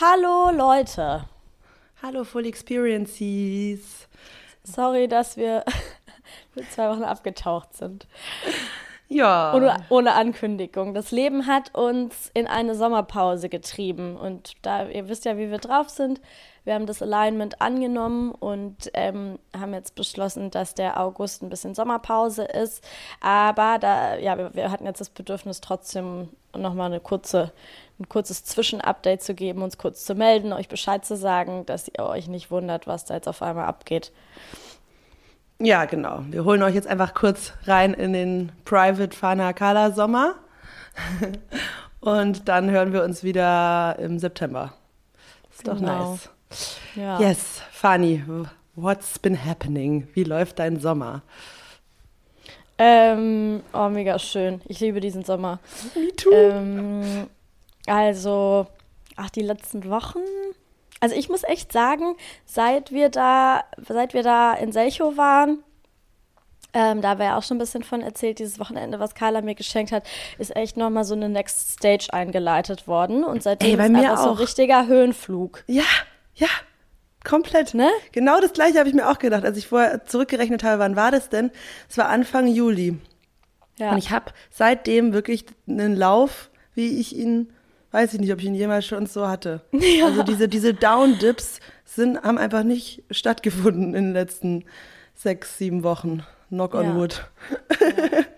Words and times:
Hallo 0.00 0.52
Leute. 0.52 1.24
Hallo 2.00 2.22
Full 2.22 2.46
Experiences. 2.46 4.06
Sorry, 4.62 5.08
dass 5.08 5.36
wir 5.36 5.64
für 6.54 6.68
zwei 6.68 6.88
Wochen 6.90 7.02
abgetaucht 7.02 7.74
sind. 7.74 8.06
Ja. 9.08 9.52
Ohne, 9.54 9.76
ohne 9.88 10.12
Ankündigung. 10.12 10.94
Das 10.94 11.10
Leben 11.10 11.48
hat 11.48 11.74
uns 11.74 12.30
in 12.32 12.46
eine 12.46 12.76
Sommerpause 12.76 13.48
getrieben. 13.48 14.16
Und 14.16 14.52
da, 14.62 14.86
ihr 14.86 15.08
wisst 15.08 15.24
ja, 15.24 15.36
wie 15.36 15.50
wir 15.50 15.58
drauf 15.58 15.88
sind. 15.88 16.20
Wir 16.62 16.74
haben 16.74 16.86
das 16.86 17.02
Alignment 17.02 17.60
angenommen 17.60 18.30
und 18.30 18.90
ähm, 18.94 19.40
haben 19.58 19.74
jetzt 19.74 19.96
beschlossen, 19.96 20.52
dass 20.52 20.74
der 20.74 21.00
August 21.00 21.42
ein 21.42 21.48
bisschen 21.48 21.74
Sommerpause 21.74 22.44
ist. 22.44 22.86
Aber 23.20 23.78
da, 23.80 24.16
ja, 24.16 24.38
wir, 24.38 24.54
wir 24.54 24.70
hatten 24.70 24.86
jetzt 24.86 25.00
das 25.00 25.10
Bedürfnis, 25.10 25.60
trotzdem 25.60 26.28
nochmal 26.54 26.86
eine 26.86 27.00
kurze, 27.00 27.52
ein 28.00 28.08
kurzes 28.08 28.44
Zwischenupdate 28.44 29.22
zu 29.22 29.34
geben, 29.34 29.62
uns 29.62 29.76
kurz 29.78 30.04
zu 30.04 30.14
melden, 30.14 30.52
euch 30.52 30.68
Bescheid 30.68 31.04
zu 31.04 31.16
sagen, 31.16 31.66
dass 31.66 31.88
ihr 31.88 32.04
euch 32.04 32.28
nicht 32.28 32.50
wundert, 32.50 32.86
was 32.86 33.04
da 33.04 33.14
jetzt 33.14 33.28
auf 33.28 33.42
einmal 33.42 33.66
abgeht. 33.66 34.12
Ja, 35.60 35.84
genau. 35.86 36.22
Wir 36.30 36.44
holen 36.44 36.62
euch 36.62 36.74
jetzt 36.74 36.86
einfach 36.86 37.14
kurz 37.14 37.52
rein 37.64 37.92
in 37.94 38.12
den 38.12 38.52
Private 38.64 39.16
Fana 39.16 39.52
Kala 39.52 39.90
Sommer. 39.90 40.34
Und 42.00 42.48
dann 42.48 42.70
hören 42.70 42.92
wir 42.92 43.02
uns 43.02 43.24
wieder 43.24 43.96
im 43.98 44.20
September. 44.20 44.72
Ist 45.50 45.66
doch 45.66 45.76
Genau. 45.78 46.12
nice. 46.12 46.30
Ja. 46.94 47.18
Yes, 47.20 47.60
Fanny, 47.72 48.22
what's 48.76 49.18
been 49.18 49.44
happening? 49.44 50.06
Wie 50.14 50.22
läuft 50.22 50.60
dein 50.60 50.78
Sommer? 50.78 51.22
Ähm, 52.78 53.62
oh, 53.72 53.88
mega 53.88 54.18
schön. 54.20 54.60
Ich 54.66 54.78
liebe 54.78 55.00
diesen 55.00 55.24
Sommer. 55.24 55.58
Me 55.96 56.14
too. 56.14 56.30
Ähm, 56.32 57.26
also, 57.88 58.66
ach, 59.16 59.30
die 59.30 59.42
letzten 59.42 59.88
Wochen. 59.88 60.20
Also 61.00 61.14
ich 61.14 61.28
muss 61.28 61.44
echt 61.44 61.72
sagen, 61.72 62.16
seit 62.44 62.92
wir 62.92 63.08
da, 63.08 63.64
seit 63.76 64.14
wir 64.14 64.22
da 64.22 64.54
in 64.54 64.72
Selchow 64.72 65.16
waren, 65.16 65.62
ähm, 66.74 67.00
da 67.00 67.18
wäre 67.18 67.36
auch 67.36 67.42
schon 67.42 67.56
ein 67.56 67.60
bisschen 67.60 67.82
von 67.82 68.02
erzählt, 68.02 68.38
dieses 68.38 68.58
Wochenende, 68.58 69.00
was 69.00 69.14
Carla 69.14 69.40
mir 69.40 69.54
geschenkt 69.54 69.90
hat, 69.90 70.04
ist 70.38 70.54
echt 70.54 70.76
nochmal 70.76 71.04
so 71.04 71.14
eine 71.14 71.28
Next 71.28 71.72
Stage 71.72 72.08
eingeleitet 72.10 72.86
worden. 72.86 73.24
Und 73.24 73.42
seitdem 73.42 73.70
Ey, 73.70 73.76
bei 73.76 73.86
ist 73.86 73.92
mir 73.92 73.98
einfach 73.98 74.18
so 74.18 74.30
ein 74.30 74.36
auch. 74.36 74.40
richtiger 74.40 74.86
Höhenflug. 74.86 75.64
Ja, 75.66 75.84
ja, 76.34 76.48
komplett. 77.24 77.74
Ne? 77.74 77.88
Genau 78.12 78.40
das 78.40 78.52
gleiche 78.52 78.78
habe 78.78 78.88
ich 78.88 78.94
mir 78.94 79.08
auch 79.08 79.18
gedacht, 79.18 79.44
als 79.44 79.56
ich 79.56 79.66
vorher 79.66 80.04
zurückgerechnet 80.04 80.62
habe, 80.62 80.80
wann 80.80 80.96
war 80.96 81.10
das 81.10 81.30
denn? 81.30 81.50
Es 81.88 81.96
war 81.96 82.08
Anfang 82.08 82.46
Juli. 82.46 82.98
Ja. 83.78 83.92
Und 83.92 83.98
ich 83.98 84.10
habe 84.10 84.32
seitdem 84.50 85.12
wirklich 85.12 85.46
einen 85.66 85.96
Lauf, 85.96 86.50
wie 86.74 87.00
ich 87.00 87.16
ihn, 87.16 87.52
weiß 87.90 88.14
ich 88.14 88.20
nicht, 88.20 88.32
ob 88.32 88.38
ich 88.40 88.46
ihn 88.46 88.54
jemals 88.54 88.86
schon 88.86 89.06
so 89.06 89.28
hatte. 89.28 89.60
Also 90.04 90.22
diese, 90.22 90.48
diese 90.48 90.74
Down-Dips 90.74 91.60
sind, 91.84 92.22
haben 92.22 92.38
einfach 92.38 92.62
nicht 92.62 93.02
stattgefunden 93.10 93.94
in 93.94 94.04
den 94.06 94.12
letzten 94.12 94.64
sechs, 95.14 95.58
sieben 95.58 95.82
Wochen. 95.82 96.22
Knock 96.48 96.74
on 96.74 96.84
Ja. 96.84 96.94
wood. 96.96 97.24
Ja. 97.80 97.96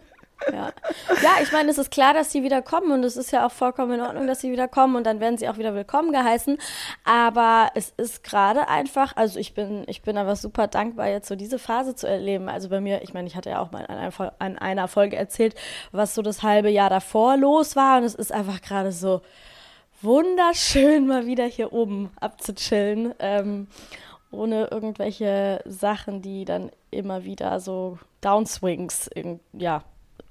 ja, 0.52 0.72
ich 1.42 1.52
meine, 1.52 1.70
es 1.70 1.78
ist 1.78 1.91
klar, 1.91 2.14
dass 2.14 2.33
sie 2.33 2.42
wieder 2.42 2.62
kommen 2.62 2.92
und 2.92 3.05
es 3.05 3.16
ist 3.16 3.30
ja 3.30 3.46
auch 3.46 3.52
vollkommen 3.52 3.92
in 3.92 4.00
Ordnung, 4.00 4.27
dass 4.27 4.41
sie 4.41 4.50
wieder 4.50 4.69
kommen 4.69 4.96
und 4.96 5.05
dann 5.05 5.20
werden 5.20 5.36
sie 5.38 5.48
auch 5.48 5.58
wieder 5.58 5.74
willkommen 5.74 6.12
geheißen. 6.12 6.58
Aber 7.05 7.70
es 7.74 7.92
ist 7.96 8.24
gerade 8.24 8.68
einfach, 8.68 9.16
also 9.16 9.38
ich 9.38 9.55
bin, 9.55 9.84
ich 9.86 10.02
bin 10.02 10.16
einfach 10.16 10.36
super 10.36 10.66
dankbar, 10.66 11.08
jetzt 11.08 11.28
so 11.28 11.36
diese 11.36 11.58
Phase 11.58 11.94
zu 11.94 12.06
erleben. 12.08 12.48
Also 12.48 12.68
bei 12.68 12.80
mir, 12.80 13.02
ich 13.02 13.12
meine, 13.12 13.27
ich 13.27 13.36
hatte 13.36 13.50
ja 13.50 13.61
auch 13.61 13.70
mal 13.70 13.86
an 14.38 14.58
einer, 14.58 14.88
Folge 14.88 15.16
erzählt, 15.16 15.55
was 15.92 16.14
so 16.14 16.22
das 16.22 16.42
halbe 16.42 16.70
Jahr 16.70 16.91
davor 16.91 17.36
los 17.36 17.77
war 17.77 17.98
und 17.98 18.05
es 18.05 18.14
ist 18.14 18.33
einfach 18.33 18.62
gerade 18.62 18.92
so 18.92 19.22
wunderschön, 20.02 21.06
mal 21.06 21.27
wieder 21.27 21.44
hier 21.44 21.72
oben 21.72 22.11
abzuchillen. 22.20 23.14
Ähm, 23.18 23.68
ohne 24.33 24.68
irgendwelche 24.70 25.61
Sachen, 25.66 26.22
die 26.22 26.44
dann 26.44 26.70
immer 26.91 27.24
wieder 27.24 27.58
so 27.61 27.98
Downswings 28.20 29.11
irg- 29.12 29.40
ja, 29.52 29.83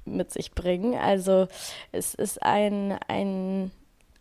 mit 0.10 0.32
sich 0.32 0.52
bringen. 0.52 0.96
Also 0.96 1.48
es 1.92 2.14
ist 2.14 2.42
ein, 2.44 2.98
ein, 3.08 3.72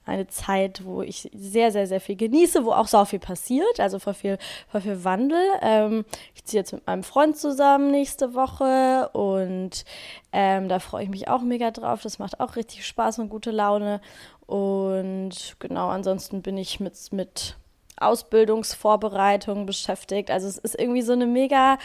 eine 0.04 0.26
Zeit, 0.28 0.84
wo 0.84 1.03
ich 1.03 1.31
sehr, 1.34 1.71
sehr, 1.71 1.87
sehr 1.87 2.00
viel 2.00 2.16
genieße, 2.16 2.65
wo 2.65 2.72
auch 2.72 2.88
so 2.88 3.04
viel 3.04 3.19
passiert, 3.19 3.78
also 3.78 3.98
voll 3.98 4.15
viel, 4.15 4.38
voll 4.69 4.81
viel 4.81 5.04
Wandel. 5.04 5.43
Ähm, 5.60 6.04
ich 6.34 6.44
ziehe 6.44 6.60
jetzt 6.60 6.72
mit 6.72 6.87
meinem 6.87 7.03
Freund 7.03 7.37
zusammen 7.37 7.91
nächste 7.91 8.34
Woche 8.34 9.10
und 9.12 9.84
ähm, 10.32 10.69
da 10.69 10.78
freue 10.78 11.04
ich 11.04 11.10
mich 11.10 11.28
auch 11.28 11.43
mega 11.43 11.71
drauf. 11.71 12.03
Das 12.03 12.19
macht 12.19 12.41
auch 12.41 12.56
richtig 12.56 12.87
Spaß 12.87 13.19
und 13.19 13.28
gute 13.28 13.50
Laune. 13.50 14.00
Und 14.47 15.56
genau, 15.59 15.88
ansonsten 15.88 16.41
bin 16.41 16.56
ich 16.56 16.81
mit, 16.81 17.12
mit 17.12 17.56
Ausbildungsvorbereitungen 18.00 19.66
beschäftigt. 19.66 20.31
Also 20.31 20.48
es 20.48 20.59
ist 20.59 20.78
irgendwie 20.78 21.03
so 21.03 21.12
eine 21.12 21.27
mega, 21.27 21.78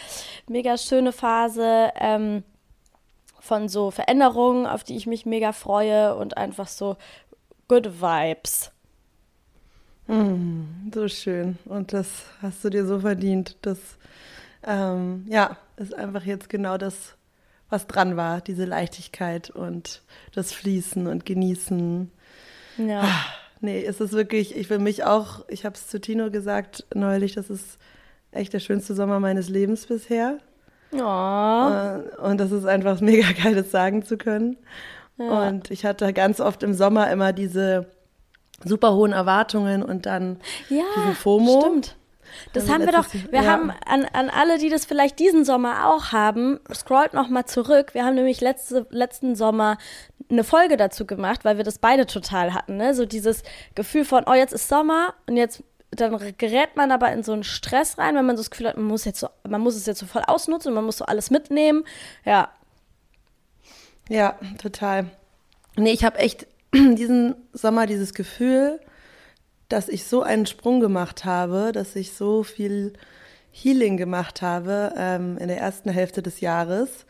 mega 0.48 0.78
schöne 0.78 1.12
Phase 1.12 1.92
ähm, 2.00 2.44
von 3.44 3.68
so 3.68 3.92
Veränderungen, 3.92 4.66
auf 4.66 4.86
die 4.86 4.96
ich 4.96 5.06
mich 5.06 5.26
mega 5.26 5.52
freue 5.52 6.16
und 6.16 6.38
einfach 6.38 6.70
so 6.70 6.96
good 7.68 8.02
vibes. 8.02 8.72
So 10.94 11.10
schön. 11.10 11.58
Und 11.66 11.92
das 11.92 12.08
hast 12.42 12.64
du 12.64 12.70
dir 12.70 12.86
so 12.86 13.02
verdient. 13.02 13.58
Das, 13.62 13.80
ähm, 14.66 15.26
ja, 15.28 15.58
ist 15.76 15.94
einfach 15.94 16.24
jetzt 16.24 16.48
genau 16.48 16.78
das, 16.78 17.16
was 17.70 17.86
dran 17.86 18.16
war. 18.16 18.40
Diese 18.40 18.64
Leichtigkeit 18.64 19.50
und 19.50 20.04
das 20.34 20.54
Fließen 20.54 21.08
und 21.08 21.26
Genießen. 21.26 22.10
Ja. 22.78 23.10
Nee, 23.60 23.84
es 23.84 24.00
ist 24.00 24.14
wirklich, 24.14 24.56
ich 24.56 24.70
will 24.70 24.80
mich 24.80 25.04
auch, 25.04 25.44
ich 25.50 25.66
habe 25.66 25.76
es 25.76 25.88
zu 25.88 26.00
Tino 26.00 26.32
gesagt 26.32 26.86
neulich, 26.96 27.34
das 27.34 27.50
ist 27.50 27.78
echt 28.32 28.54
der 28.54 28.60
schönste 28.60 28.96
Sommer 28.96 29.20
meines 29.20 29.50
Lebens 29.50 29.86
bisher. 29.86 30.40
Oh. 30.96 32.26
Und 32.28 32.38
das 32.40 32.52
ist 32.52 32.66
einfach 32.66 33.02
mega 33.02 33.28
geil, 33.44 33.56
das 33.56 33.72
sagen 33.72 34.04
zu 34.04 34.18
können. 34.18 34.58
Ja. 35.18 35.48
Und 35.48 35.72
ich 35.72 35.86
hatte 35.86 36.12
ganz 36.14 36.40
oft 36.40 36.64
im 36.64 36.74
Sommer 36.74 37.12
immer 37.12 37.34
diese 37.34 37.88
super 38.64 38.94
hohen 38.94 39.12
Erwartungen 39.12 39.84
und 39.84 40.06
dann 40.06 40.38
Ja, 40.70 40.84
diesen 40.98 41.16
FOMO. 41.16 41.62
stimmt. 41.62 41.96
Das 42.54 42.64
Also 42.64 42.74
haben 42.74 42.86
wir 42.86 42.92
doch, 42.94 43.06
wir 43.14 43.44
ja. 43.44 43.52
haben 43.52 43.72
an, 43.86 44.06
an 44.12 44.30
alle, 44.32 44.58
die 44.58 44.70
das 44.70 44.86
vielleicht 44.86 45.20
diesen 45.20 45.46
Sommer 45.46 45.88
auch 45.94 46.12
haben, 46.12 46.60
scrollt 46.74 47.14
noch 47.14 47.30
mal 47.30 47.46
zurück. 47.46 47.94
Wir 47.94 48.06
haben 48.06 48.16
nämlich 48.16 48.42
letzte, 48.42 48.88
letzten 48.90 49.36
Sommer 49.36 49.78
eine 50.32 50.44
Folge 50.44 50.78
dazu 50.78 51.06
gemacht, 51.06 51.46
weil 51.46 51.58
wir 51.58 51.64
das 51.64 51.78
beide 51.78 52.08
total 52.08 52.56
hatten. 52.56 52.78
Ne? 52.78 52.96
So 52.96 53.06
dieses 53.06 53.44
Gefühl 53.76 54.04
von, 54.06 54.24
oh, 54.26 54.34
jetzt 54.34 54.54
ist 54.54 54.68
Sommer 54.68 55.14
und 55.28 55.38
jetzt 55.38 55.64
dann 55.96 56.18
gerät 56.38 56.76
man 56.76 56.92
aber 56.92 57.12
in 57.12 57.24
so 57.24 57.34
einen 57.34 57.44
Stress 57.44 57.98
rein, 57.98 58.16
wenn 58.16 58.26
man 58.26 58.38
so 58.38 58.44
das 58.44 58.52
Gefühl 58.52 58.68
hat, 58.70 58.78
man 58.78 58.86
muss 58.86 59.06
jetzt 59.06 59.20
so, 59.20 59.28
man 59.48 59.62
muss 59.62 59.76
es 59.76 59.86
jetzt 59.86 60.00
so 60.00 60.06
voll 60.06 60.24
ausnutzen 60.26 60.74
man 60.74 60.86
muss 60.86 60.98
so 60.98 61.06
alles 61.06 61.30
mitnehmen. 61.32 61.84
Ja, 62.26 62.50
Ja, 64.10 64.38
total. 64.62 65.08
Nee, 65.76 65.92
ich 65.92 66.04
habe 66.04 66.20
echt 66.20 66.48
diesen 66.74 67.36
Sommer 67.54 67.86
dieses 67.88 68.14
Gefühl, 68.14 68.80
dass 69.70 69.90
ich 69.90 70.06
so 70.06 70.22
einen 70.22 70.46
Sprung 70.46 70.80
gemacht 70.80 71.26
habe, 71.26 71.72
dass 71.72 71.96
ich 71.96 72.14
so 72.14 72.44
viel 72.44 72.94
Healing 73.52 73.98
gemacht 73.98 74.42
habe 74.42 74.94
ähm, 74.98 75.38
in 75.38 75.48
der 75.48 75.60
ersten 75.60 75.90
Hälfte 75.90 76.22
des 76.22 76.42
Jahres, 76.42 77.06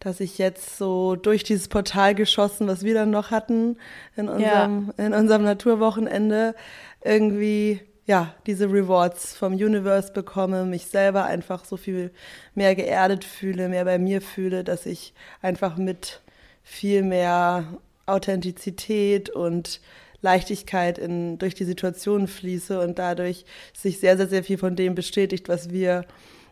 dass 0.00 0.20
ich 0.20 0.38
jetzt 0.38 0.76
so 0.76 1.16
durch 1.16 1.44
dieses 1.44 1.68
Portal 1.68 2.14
geschossen, 2.14 2.66
was 2.66 2.82
wir 2.82 2.94
dann 2.94 3.10
noch 3.10 3.30
hatten 3.30 3.78
in 4.16 4.28
unserem, 4.28 4.92
in 4.96 5.14
unserem 5.14 5.44
Naturwochenende, 5.44 6.54
irgendwie 7.02 7.80
ja, 8.06 8.34
diese 8.46 8.70
Rewards 8.70 9.34
vom 9.34 9.54
Universe 9.54 10.12
bekomme, 10.12 10.64
mich 10.64 10.86
selber 10.86 11.24
einfach 11.24 11.64
so 11.64 11.76
viel 11.76 12.10
mehr 12.54 12.74
geerdet 12.74 13.24
fühle, 13.24 13.68
mehr 13.68 13.84
bei 13.84 13.98
mir 13.98 14.20
fühle, 14.20 14.62
dass 14.62 14.84
ich 14.86 15.14
einfach 15.40 15.76
mit 15.76 16.20
viel 16.62 17.02
mehr 17.02 17.64
Authentizität 18.06 19.30
und 19.30 19.80
Leichtigkeit 20.20 20.98
in, 20.98 21.38
durch 21.38 21.54
die 21.54 21.64
Situation 21.64 22.28
fließe 22.28 22.80
und 22.80 22.98
dadurch 22.98 23.44
sich 23.74 24.00
sehr, 24.00 24.16
sehr, 24.16 24.28
sehr 24.28 24.44
viel 24.44 24.58
von 24.58 24.76
dem 24.76 24.94
bestätigt, 24.94 25.48
was 25.48 25.70
wir 25.70 26.04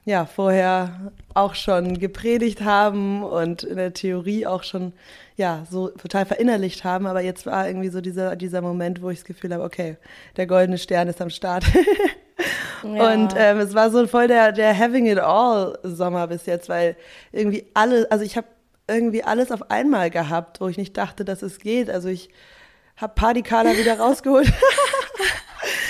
ja 0.04 0.26
vorher 0.26 1.12
auch 1.34 1.54
schon 1.54 1.98
gepredigt 1.98 2.62
haben 2.62 3.22
und 3.22 3.62
in 3.62 3.76
der 3.76 3.92
Theorie 3.92 4.46
auch 4.46 4.64
schon 4.64 4.92
ja 5.36 5.64
so 5.70 5.88
total 5.88 6.26
verinnerlicht 6.26 6.84
haben. 6.84 7.06
Aber 7.06 7.20
jetzt 7.20 7.46
war 7.46 7.66
irgendwie 7.66 7.88
so 7.88 8.00
dieser, 8.00 8.36
dieser 8.36 8.62
Moment, 8.62 9.02
wo 9.02 9.10
ich 9.10 9.20
das 9.20 9.26
Gefühl 9.26 9.54
habe, 9.54 9.64
okay, 9.64 9.96
der 10.36 10.46
goldene 10.46 10.78
Stern 10.78 11.08
ist 11.08 11.20
am 11.20 11.30
Start. 11.30 11.64
Ja. 12.82 13.12
Und 13.12 13.34
ähm, 13.36 13.58
es 13.58 13.74
war 13.74 13.90
so 13.90 14.06
voll 14.08 14.26
der, 14.26 14.50
der 14.50 14.76
Having 14.76 15.06
It 15.06 15.18
All 15.20 15.78
Sommer 15.84 16.26
bis 16.26 16.46
jetzt, 16.46 16.68
weil 16.68 16.96
irgendwie 17.30 17.64
alle, 17.74 18.10
also 18.10 18.24
ich 18.24 18.36
habe 18.36 18.48
irgendwie 18.88 19.22
alles 19.22 19.52
auf 19.52 19.70
einmal 19.70 20.10
gehabt, 20.10 20.60
wo 20.60 20.66
ich 20.66 20.78
nicht 20.78 20.96
dachte, 20.96 21.24
dass 21.24 21.42
es 21.42 21.58
geht. 21.58 21.88
Also 21.88 22.08
ich 22.08 22.28
habe 22.96 23.14
Partykala 23.14 23.76
wieder 23.76 23.98
rausgeholt. 23.98 24.52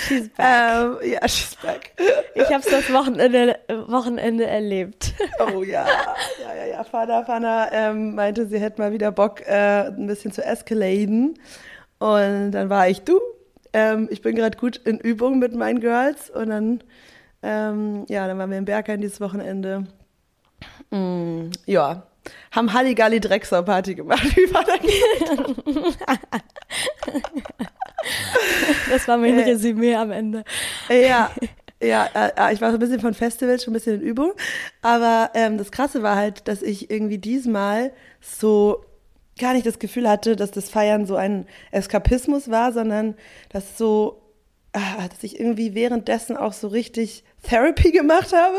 she's 0.07 0.29
back. 0.29 0.39
ähm, 0.39 0.97
ja, 1.11 1.27
she's 1.27 1.55
back. 1.61 1.91
ich 2.35 2.45
habe 2.45 2.59
es 2.59 2.65
das 2.65 2.91
Wochenende, 2.93 3.59
Wochenende 3.87 4.45
erlebt. 4.45 5.13
Oh 5.39 5.63
ja, 5.63 5.85
ja, 6.41 6.55
ja, 6.55 6.65
ja. 6.65 6.83
Fana, 6.83 7.23
Fana 7.23 7.71
ähm, 7.71 8.15
meinte, 8.15 8.47
sie 8.47 8.59
hätte 8.59 8.81
mal 8.81 8.91
wieder 8.91 9.11
Bock, 9.11 9.41
äh, 9.47 9.87
ein 9.87 10.07
bisschen 10.07 10.31
zu 10.31 10.43
escaladen. 10.43 11.39
Und 11.99 12.51
dann 12.51 12.69
war 12.69 12.89
ich, 12.89 13.01
du, 13.01 13.19
ähm, 13.73 14.07
ich 14.11 14.21
bin 14.21 14.35
gerade 14.35 14.57
gut 14.57 14.77
in 14.77 14.99
Übung 14.99 15.39
mit 15.39 15.55
meinen 15.55 15.79
Girls 15.79 16.29
und 16.29 16.49
dann, 16.49 16.83
ähm, 17.41 18.05
ja, 18.09 18.27
dann 18.27 18.37
waren 18.37 18.51
wir 18.51 18.57
im 18.57 18.65
Berghain 18.65 19.01
dieses 19.01 19.21
Wochenende. 19.21 19.87
Mm, 20.91 21.49
ja, 21.65 22.03
haben 22.51 22.73
Halligalli 22.73 23.19
Drecksau 23.19 23.61
Party 23.63 23.95
gemacht. 23.95 24.23
Wie 24.35 24.53
war 24.53 24.63
das? 24.63 24.79
das 28.89 29.07
war 29.07 29.17
mein 29.17 29.39
äh, 29.39 29.43
Resümee 29.43 29.95
am 29.95 30.11
Ende. 30.11 30.43
Ja, 30.89 31.31
ja, 31.81 32.09
äh, 32.13 32.53
ich 32.53 32.61
war 32.61 32.71
so 32.71 32.77
ein 32.77 32.79
bisschen 32.79 32.99
von 32.99 33.13
Festivals, 33.13 33.63
schon 33.63 33.71
ein 33.71 33.75
bisschen 33.75 34.01
in 34.01 34.07
Übung. 34.07 34.31
Aber 34.81 35.31
ähm, 35.33 35.57
das 35.57 35.71
Krasse 35.71 36.01
war 36.01 36.15
halt, 36.15 36.47
dass 36.47 36.61
ich 36.61 36.89
irgendwie 36.89 37.17
diesmal 37.17 37.91
so 38.21 38.85
gar 39.39 39.53
nicht 39.53 39.65
das 39.65 39.79
Gefühl 39.79 40.09
hatte, 40.09 40.35
dass 40.35 40.51
das 40.51 40.69
Feiern 40.69 41.05
so 41.05 41.15
ein 41.15 41.45
Eskapismus 41.71 42.49
war, 42.49 42.71
sondern 42.71 43.15
dass 43.49 43.77
so, 43.77 44.21
ah, 44.73 45.07
dass 45.09 45.23
ich 45.23 45.39
irgendwie 45.39 45.75
währenddessen 45.75 46.37
auch 46.37 46.53
so 46.53 46.67
richtig 46.67 47.23
Therapy 47.43 47.91
gemacht 47.91 48.33
habe 48.33 48.57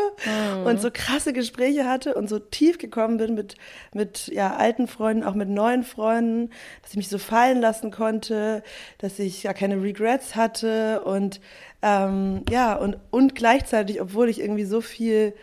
mhm. 0.59 0.67
und 0.67 0.81
so 0.81 0.91
krasse 0.93 1.33
Gespräche 1.33 1.87
hatte 1.87 2.15
und 2.15 2.29
so 2.29 2.39
tief 2.39 2.79
gekommen 2.79 3.17
bin 3.17 3.35
mit, 3.35 3.57
mit 3.93 4.29
ja, 4.29 4.57
alten 4.57 4.87
Freunden, 4.87 5.25
auch 5.25 5.35
mit 5.35 5.49
neuen 5.49 5.83
Freunden, 5.83 6.51
dass 6.83 6.93
ich 6.93 6.97
mich 6.97 7.09
so 7.09 7.19
fallen 7.19 7.61
lassen 7.61 7.91
konnte, 7.91 8.63
dass 8.99 9.19
ich 9.19 9.43
ja 9.43 9.53
keine 9.53 9.83
Regrets 9.83 10.37
hatte 10.37 11.03
und 11.05 11.41
ähm, 11.83 12.45
ja, 12.49 12.75
und, 12.75 12.99
und 13.11 13.35
gleichzeitig, 13.35 14.01
obwohl 14.01 14.29
ich 14.29 14.41
irgendwie 14.41 14.65
so 14.65 14.81
viel 14.81 15.35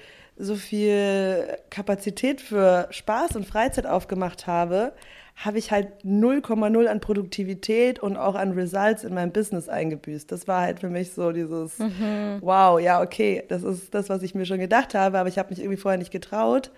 so 0.41 0.55
viel 0.55 1.57
Kapazität 1.69 2.41
für 2.41 2.87
Spaß 2.89 3.35
und 3.35 3.45
Freizeit 3.45 3.85
aufgemacht 3.85 4.47
habe, 4.47 4.93
habe 5.35 5.57
ich 5.57 5.71
halt 5.71 5.87
0,0 6.03 6.85
an 6.85 6.99
Produktivität 6.99 7.99
und 7.99 8.17
auch 8.17 8.35
an 8.35 8.51
Results 8.51 9.03
in 9.03 9.13
meinem 9.13 9.31
Business 9.31 9.69
eingebüßt. 9.69 10.31
Das 10.31 10.47
war 10.47 10.61
halt 10.61 10.79
für 10.79 10.89
mich 10.89 11.13
so 11.13 11.31
dieses, 11.31 11.79
mhm. 11.79 12.39
wow, 12.41 12.79
ja, 12.79 13.01
okay, 13.01 13.43
das 13.47 13.63
ist 13.63 13.93
das, 13.93 14.09
was 14.09 14.23
ich 14.23 14.35
mir 14.35 14.45
schon 14.45 14.59
gedacht 14.59 14.93
habe, 14.93 15.19
aber 15.19 15.29
ich 15.29 15.37
habe 15.37 15.49
mich 15.49 15.59
irgendwie 15.59 15.77
vorher 15.77 15.97
nicht 15.97 16.11
getraut. 16.11 16.71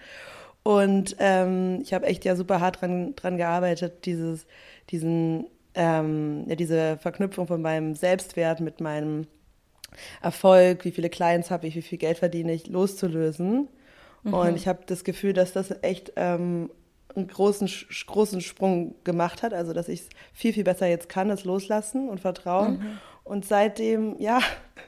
Und 0.64 1.16
ähm, 1.20 1.80
ich 1.82 1.94
habe 1.94 2.06
echt 2.06 2.24
ja 2.24 2.36
super 2.36 2.62
hart 2.62 2.82
dran, 2.82 3.16
dran 3.16 3.38
gearbeitet, 3.38 4.06
dieses, 4.06 4.46
diesen, 4.90 5.48
ähm, 5.76 6.46
ja, 6.48 6.56
diese 6.56 6.98
Verknüpfung 6.98 7.48
von 7.48 7.62
meinem 7.62 7.96
Selbstwert 7.96 8.62
mit 8.62 8.80
meinem 8.80 9.28
Erfolg, 10.22 10.86
wie 10.86 10.92
viele 10.92 11.10
Clients 11.10 11.52
habe 11.52 11.68
ich, 11.68 11.76
wie 11.76 11.82
viel 11.82 11.98
Geld 11.98 12.18
verdiene 12.18 12.54
ich, 12.54 12.68
loszulösen. 12.68 13.68
Mhm. 14.24 14.34
Und 14.34 14.56
ich 14.56 14.68
habe 14.68 14.80
das 14.86 15.04
Gefühl, 15.04 15.34
dass 15.34 15.54
das 15.54 15.74
echt 15.82 16.14
ähm, 16.16 16.70
einen 17.16 17.28
großen, 17.28 17.70
großen 18.08 18.42
Sprung 18.42 18.96
gemacht 19.04 19.44
hat, 19.44 19.54
also 19.54 19.74
dass 19.74 19.88
ich 19.88 20.02
es 20.02 20.10
viel, 20.34 20.54
viel 20.54 20.64
besser 20.64 20.88
jetzt 20.88 21.10
kann, 21.10 21.28
das 21.28 21.44
Loslassen 21.44 22.10
und 22.10 22.20
Vertrauen. 22.20 22.80
Mhm. 22.80 22.98
Und 23.24 23.46
seitdem, 23.46 24.16
ja, 24.20 24.40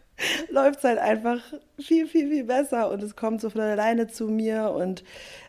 läuft 0.49 0.79
es 0.79 0.83
halt 0.83 0.99
einfach 0.99 1.39
viel, 1.79 2.07
viel, 2.07 2.29
viel 2.29 2.43
besser 2.45 2.89
und 2.89 3.03
es 3.03 3.15
kommt 3.15 3.41
so 3.41 3.49
von 3.49 3.61
alleine 3.61 4.07
zu 4.07 4.27
mir 4.27 4.71
und 4.71 5.03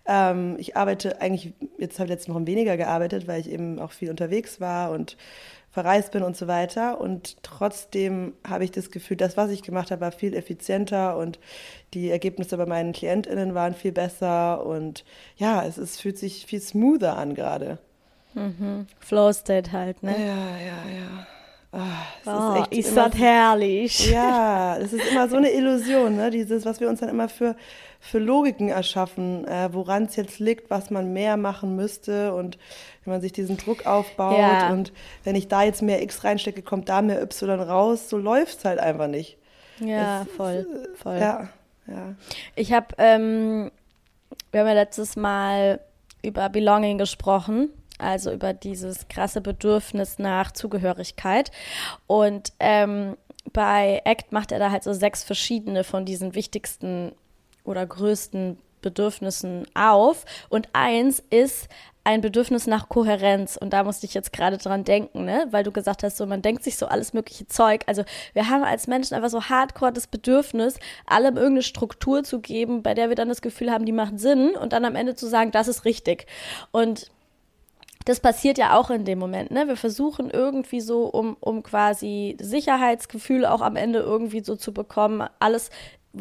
ähm, 0.06 0.56
ich 0.59 0.76
arbeite 0.76 1.20
eigentlich, 1.20 1.52
jetzt 1.79 1.99
habe 1.99 2.06
ich 2.06 2.11
letzte 2.11 2.35
Woche 2.35 2.47
weniger 2.47 2.76
gearbeitet, 2.76 3.29
weil 3.29 3.41
ich 3.41 3.50
eben 3.50 3.79
auch 3.79 3.93
viel 3.93 4.11
unterwegs 4.11 4.61
war 4.61 4.91
und 4.91 5.17
verreist 5.76 6.12
bin 6.12 6.23
und 6.23 6.38
so 6.38 6.49
weiter. 6.49 7.02
Und 7.02 7.37
trotzdem 7.43 8.32
habe 8.49 8.64
ich 8.64 8.70
das 8.70 8.90
Gefühl, 8.90 9.19
das, 9.19 9.37
was 9.37 9.50
ich 9.50 9.62
gemacht 9.62 9.90
habe, 9.90 10.00
war 10.00 10.11
viel 10.11 10.32
effizienter 10.32 11.19
und 11.19 11.38
die 11.93 12.11
Ergebnisse 12.11 12.56
bei 12.56 12.64
meinen 12.64 12.94
KlientInnen 12.94 13.55
waren 13.55 13.75
viel 13.75 13.93
besser. 13.93 14.64
Und 14.64 15.05
ja, 15.37 15.67
es 15.67 15.76
ist, 15.76 16.00
fühlt 16.00 16.17
sich 16.17 16.46
viel 16.46 16.62
smoother 16.62 17.19
an 17.19 17.34
gerade. 17.34 17.78
Mhm. 18.32 18.87
Flow 19.00 19.31
State 19.34 19.70
halt, 19.73 20.02
ne? 20.02 20.12
Ja, 20.12 20.56
ja, 20.56 20.99
ja. 20.99 21.26
Oh, 21.76 22.31
oh, 22.31 22.64
ist, 22.70 22.87
ist 22.87 22.96
das 22.96 23.14
herrlich. 23.17 24.11
Ja, 24.11 24.78
es 24.78 24.94
ist 24.94 25.11
immer 25.11 25.28
so 25.28 25.37
eine 25.37 25.50
Illusion, 25.50 26.17
ne? 26.17 26.31
Dieses, 26.31 26.64
was 26.64 26.81
wir 26.81 26.88
uns 26.88 27.00
dann 27.00 27.11
immer 27.11 27.28
für, 27.28 27.55
für 28.00 28.19
Logiken 28.19 28.70
erschaffen, 28.70 29.46
äh, 29.46 29.69
woran 29.73 30.05
es 30.05 30.17
jetzt 30.17 30.38
liegt, 30.38 30.70
was 30.70 30.90
man 30.90 31.12
mehr 31.12 31.37
machen 31.37 31.76
müsste 31.76 32.32
und 32.32 32.56
wenn 33.05 33.12
man 33.12 33.20
sich 33.20 33.32
diesen 33.32 33.58
Druck 33.58 33.84
aufbaut 33.84 34.38
ja. 34.38 34.70
und 34.70 34.93
wenn 35.25 35.37
ich 35.37 35.49
da 35.49 35.64
jetzt 35.64 35.82
mehr 35.82 36.02
X 36.02 36.25
reinstecke, 36.25 36.62
kommt 36.62 36.88
da 36.88 37.02
mehr 37.02 37.20
Y 37.23 37.61
raus, 37.61 38.08
so 38.08 38.17
läuft 38.17 38.58
es 38.58 38.64
halt 38.64 38.78
einfach 38.78 39.08
nicht. 39.08 39.37
Ja, 39.78 40.23
es, 40.23 40.28
voll, 40.32 40.67
voll. 40.94 41.19
Ja, 41.19 41.49
ja. 41.87 42.14
Ich 42.55 42.73
habe, 42.73 42.87
ähm, 42.96 43.70
wir 44.50 44.61
haben 44.61 44.69
ja 44.69 44.73
letztes 44.73 45.17
Mal 45.17 45.81
über 46.23 46.49
Belonging 46.49 46.96
gesprochen 46.96 47.69
also 47.98 48.32
über 48.32 48.52
dieses 48.52 49.08
krasse 49.08 49.40
Bedürfnis 49.40 50.19
nach 50.19 50.52
Zugehörigkeit. 50.52 51.50
Und 52.06 52.52
ähm, 52.60 53.16
bei 53.52 54.02
ACT 54.04 54.32
macht 54.32 54.52
er 54.52 54.58
da 54.58 54.70
halt 54.70 54.84
so 54.84 54.93
sechs 54.93 55.25
verschiedene 55.25 55.84
von 55.84 56.04
diesen 56.04 56.34
wichtigsten 56.34 57.12
oder 57.64 57.87
größten 57.87 58.58
Bedürfnissen 58.82 59.66
auf. 59.75 60.25
Und 60.48 60.69
eins 60.72 61.22
ist 61.31 61.69
ein 62.06 62.20
Bedürfnis 62.20 62.69
nach 62.69 62.88
Kohärenz. 62.88 63.56
Und 63.56 63.72
da 63.72 63.82
musste 63.82 64.06
ich 64.06 64.14
jetzt 64.14 64.32
gerade 64.32 64.58
dran 64.58 64.84
denken, 64.84 65.25
ne? 65.25 65.49
weil 65.50 65.64
du 65.64 65.72
gesagt 65.72 66.04
hast, 66.04 66.16
so 66.16 66.25
man 66.25 66.40
denkt 66.40 66.62
sich 66.62 66.76
so 66.76 66.87
alles 66.87 67.12
mögliche 67.12 67.49
Zeug. 67.49 67.82
Also 67.87 68.04
wir 68.32 68.49
haben 68.49 68.62
als 68.62 68.87
Menschen 68.87 69.14
einfach 69.14 69.28
so 69.28 69.42
hardcore 69.42 69.92
das 69.92 70.06
Bedürfnis, 70.06 70.78
allem 71.04 71.37
irgendeine 71.37 71.62
Struktur 71.62 72.22
zu 72.22 72.40
geben, 72.40 72.84
bei 72.84 72.94
der 72.94 73.08
wir 73.08 73.16
dann 73.16 73.28
das 73.28 73.42
Gefühl 73.42 73.72
haben, 73.72 73.87
die 73.87 73.92
macht 73.92 74.20
Sinn 74.20 74.50
und 74.54 74.72
dann 74.72 74.84
am 74.84 74.94
Ende 74.94 75.16
zu 75.16 75.26
sagen, 75.26 75.50
das 75.50 75.66
ist 75.66 75.84
richtig. 75.84 76.26
Und 76.70 77.10
das 78.06 78.20
passiert 78.20 78.56
ja 78.56 78.79
auch 78.79 78.91
in 78.91 79.05
dem 79.05 79.19
Moment. 79.19 79.50
Ne? 79.50 79.67
Wir 79.67 79.76
versuchen 79.76 80.31
irgendwie 80.31 80.81
so, 80.81 81.06
um, 81.06 81.37
um 81.41 81.64
quasi 81.64 82.37
Sicherheitsgefühl 82.41 83.44
auch 83.44 83.61
am 83.61 83.75
Ende 83.75 83.99
irgendwie 83.99 84.43
so 84.44 84.55
zu 84.55 84.73
bekommen, 84.73 85.29
alles 85.41 85.70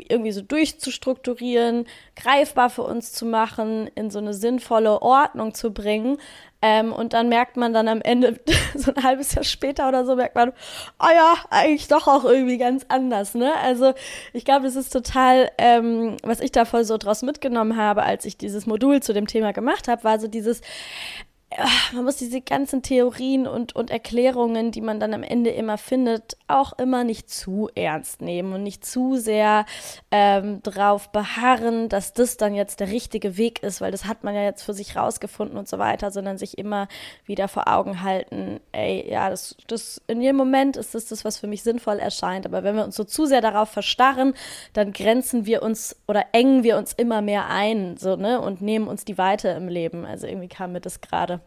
irgendwie 0.10 0.32
so 0.32 0.42
durchzustrukturieren, 0.42 1.86
greifbar 2.16 2.70
für 2.70 2.82
uns 2.82 3.14
zu 3.14 3.26
machen, 3.26 3.88
in 3.96 4.10
so 4.10 4.20
eine 4.20 4.34
sinnvolle 4.34 5.02
Ordnung 5.02 5.54
zu 5.54 5.72
bringen. 5.72 6.18
Ähm, 6.62 6.92
und 6.92 7.14
dann 7.14 7.30
merkt 7.30 7.56
man 7.56 7.72
dann 7.72 7.88
am 7.88 8.02
Ende, 8.02 8.40
so 8.76 8.92
ein 8.92 9.04
halbes 9.04 9.36
Jahr 9.36 9.44
später 9.44 9.88
oder 9.88 10.06
so, 10.06 10.16
merkt 10.16 10.36
man, 10.36 10.54
oh 11.00 11.14
ja, 11.14 11.36
eigentlich 11.52 11.88
doch 11.88 12.08
auch 12.08 12.26
irgendwie 12.26 12.58
ganz 12.58 12.84
anders. 12.90 13.36
Ne? 13.36 13.54
Also 13.62 13.94
ich 14.34 14.44
glaube, 14.44 14.66
das 14.66 14.76
ist 14.76 14.92
total, 14.92 15.52
ähm, 15.60 16.18
was 16.24 16.40
ich 16.40 16.52
da 16.52 16.66
voll 16.66 16.84
so 16.84 16.98
draus 16.98 17.22
mitgenommen 17.22 17.78
habe, 17.78 18.02
als 18.02 18.26
ich 18.26 18.38
dieses 18.38 18.66
Modul 18.66 19.04
zu 19.04 19.14
dem 19.14 19.28
Thema 19.28 19.54
gemacht 19.54 19.88
habe, 19.88 20.04
war 20.04 20.20
so 20.20 20.28
dieses, 20.28 20.62
man 21.94 22.03
muss 22.03 22.18
diese 22.18 22.42
ganzen 22.42 22.81
Theorien 22.81 23.47
und, 23.47 23.75
und 23.75 23.89
Erklärungen, 23.89 24.71
die 24.71 24.81
man 24.81 25.00
dann 25.00 25.13
am 25.13 25.24
Ende 25.24 25.51
immer 25.51 25.77
findet, 25.77 26.38
auch 26.47 26.77
immer 26.77 27.03
nicht 27.03 27.30
zu 27.30 27.69
ernst 27.75 28.21
nehmen 28.21 28.53
und 28.53 28.63
nicht 28.63 28.86
zu 28.86 29.16
sehr 29.16 29.66
ähm, 30.11 30.61
drauf 30.64 31.11
beharren, 31.11 31.87
dass 31.87 32.14
das 32.14 32.37
dann 32.37 32.56
jetzt 32.56 32.80
der 32.80 32.90
richtige 32.90 33.37
Weg 33.37 33.64
ist, 33.64 33.80
weil 33.80 33.92
das 33.92 34.06
hat 34.06 34.23
man 34.23 34.35
ja 34.35 34.44
jetzt 34.44 34.64
für 34.64 34.73
sich 34.73 34.95
rausgefunden 34.95 35.57
und 35.57 35.69
so 35.69 35.80
weiter, 35.80 36.11
sondern 36.11 36.37
sich 36.37 36.57
immer 36.57 36.87
wieder 37.25 37.47
vor 37.47 37.68
Augen 37.68 38.02
halten, 38.02 38.59
ey, 38.71 39.09
ja, 39.09 39.30
das, 39.30 39.56
das 39.68 40.02
in 40.07 40.21
jedem 40.21 40.37
Moment 40.37 40.78
ist 40.78 40.94
das 40.94 41.06
das, 41.06 41.23
was 41.23 41.37
für 41.37 41.47
mich 41.47 41.64
sinnvoll 41.64 41.99
erscheint. 41.99 42.45
Aber 42.45 42.64
wenn 42.64 42.75
wir 42.75 42.83
uns 42.83 42.95
so 42.95 43.04
zu 43.04 43.25
sehr 43.25 43.42
darauf 43.42 43.69
verstarren, 43.69 44.33
dann 44.73 44.92
grenzen 44.92 45.45
wir 45.45 45.64
uns 45.64 45.95
oder 46.07 46.25
engen 46.33 46.64
wir 46.64 46.78
uns 46.78 46.92
immer 46.94 47.21
mehr 47.21 47.47
ein, 47.47 47.97
so, 47.97 48.16
ne, 48.16 48.42
und 48.42 48.61
nehmen 48.61 48.87
uns 48.87 49.06
die 49.06 49.18
Weite 49.18 49.49
im 49.49 49.68
Leben. 49.69 50.06
Also 50.06 50.28
irgendwie 50.28 50.49
kam 50.49 50.73
mir 50.73 50.81
das 50.81 51.02
gerade. 51.02 51.40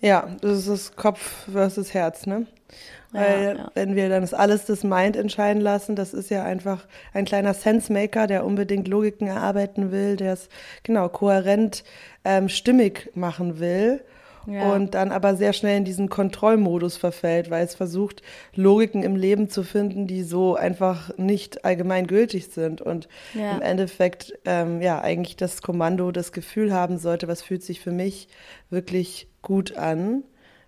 Ja, 0.00 0.28
das 0.40 0.58
ist 0.58 0.68
das 0.68 0.96
Kopf 0.96 1.46
versus 1.50 1.92
Herz, 1.92 2.26
ne? 2.26 2.46
Weil 3.10 3.42
ja, 3.42 3.52
ja. 3.54 3.70
wenn 3.74 3.96
wir 3.96 4.08
dann 4.10 4.20
das 4.20 4.34
alles 4.34 4.66
das 4.66 4.84
Mind 4.84 5.16
entscheiden 5.16 5.62
lassen, 5.62 5.96
das 5.96 6.12
ist 6.12 6.30
ja 6.30 6.44
einfach 6.44 6.86
ein 7.14 7.24
kleiner 7.24 7.54
Sensemaker, 7.54 8.26
der 8.26 8.44
unbedingt 8.44 8.86
Logiken 8.86 9.26
erarbeiten 9.26 9.90
will, 9.90 10.16
der 10.16 10.34
es 10.34 10.50
genau 10.82 11.08
kohärent 11.08 11.84
ähm, 12.24 12.48
stimmig 12.50 13.10
machen 13.14 13.60
will 13.60 14.04
ja. 14.50 14.72
und 14.72 14.94
dann 14.94 15.12
aber 15.12 15.36
sehr 15.36 15.52
schnell 15.52 15.78
in 15.78 15.84
diesen 15.84 16.08
Kontrollmodus 16.08 16.96
verfällt, 16.96 17.50
weil 17.50 17.64
es 17.64 17.74
versucht, 17.74 18.22
Logiken 18.54 19.02
im 19.02 19.16
Leben 19.16 19.48
zu 19.48 19.62
finden, 19.62 20.06
die 20.06 20.22
so 20.22 20.56
einfach 20.56 21.16
nicht 21.16 21.64
allgemein 21.64 22.06
gültig 22.06 22.48
sind 22.48 22.80
und 22.80 23.08
im 23.34 23.62
Endeffekt 23.62 24.34
ähm, 24.44 24.80
ja 24.80 25.00
eigentlich 25.00 25.36
das 25.36 25.62
Kommando, 25.62 26.10
das 26.10 26.32
Gefühl 26.32 26.72
haben 26.72 26.98
sollte, 26.98 27.28
was 27.28 27.42
fühlt 27.42 27.62
sich 27.62 27.80
für 27.80 27.92
mich 27.92 28.28
wirklich 28.70 29.28
gut 29.42 29.76
an. 29.76 30.24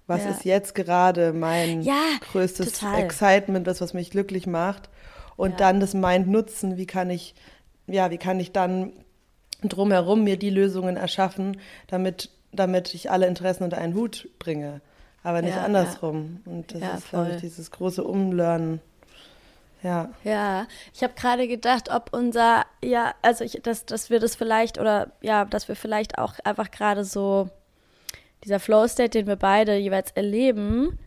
Was 0.07 0.25
ja. 0.25 0.31
ist 0.31 0.45
jetzt 0.45 0.75
gerade 0.75 1.33
mein 1.33 1.83
ja, 1.83 2.03
größtes 2.33 2.73
total. 2.73 3.01
Excitement, 3.01 3.65
das, 3.65 3.81
was 3.81 3.95
mich 3.95 4.11
glücklich 4.11 4.49
macht? 4.49 4.91
Und 5.37 5.53
ja. 5.53 5.57
dann 5.59 5.79
das 5.79 5.95
Mind 5.95 6.27
nutzen, 6.27 6.77
wie 6.77 6.87
kann 6.87 7.11
ich, 7.11 7.37
ja, 7.87 8.11
wie 8.11 8.19
kann 8.19 8.41
ich 8.41 8.51
dann 8.51 8.93
drumherum 9.63 10.25
mir 10.25 10.37
die 10.37 10.51
Lösungen 10.51 10.97
erschaffen, 10.97 11.61
damit, 11.87 12.31
damit 12.53 12.95
ich 12.95 13.11
alle 13.11 13.27
Interessen 13.27 13.65
unter 13.65 13.79
einen 13.79 13.95
Hut 13.95 14.29
bringe. 14.39 14.81
Aber 15.23 15.43
nicht 15.43 15.57
andersrum. 15.57 16.41
Und 16.47 16.75
das 16.75 17.01
ist, 17.01 17.11
glaube 17.11 17.33
ich, 17.33 17.41
dieses 17.41 17.71
große 17.71 18.03
Umlernen. 18.03 18.81
Ja. 19.83 20.11
Ja, 20.25 20.67
ich 20.95 21.03
habe 21.03 21.15
gerade 21.15 21.49
gedacht, 21.49 21.91
ob 21.91 22.11
unser, 22.13 22.65
ja, 22.83 23.15
also 23.23 23.45
ich, 23.45 23.61
dass, 23.63 23.87
dass 23.87 24.11
wir 24.11 24.21
das 24.21 24.37
vielleicht 24.37 24.79
oder 24.79 25.11
ja, 25.21 25.45
dass 25.47 25.69
wir 25.69 25.77
vielleicht 25.77 26.19
auch 26.19 26.35
einfach 26.45 26.71
gerade 26.71 27.05
so 27.05 27.49
dieser 28.45 28.61
Flow-State, 28.61 29.11
den 29.11 29.27
wir 29.27 29.37
beide 29.37 29.77
jeweils 29.77 30.11
erleben, 30.13 30.99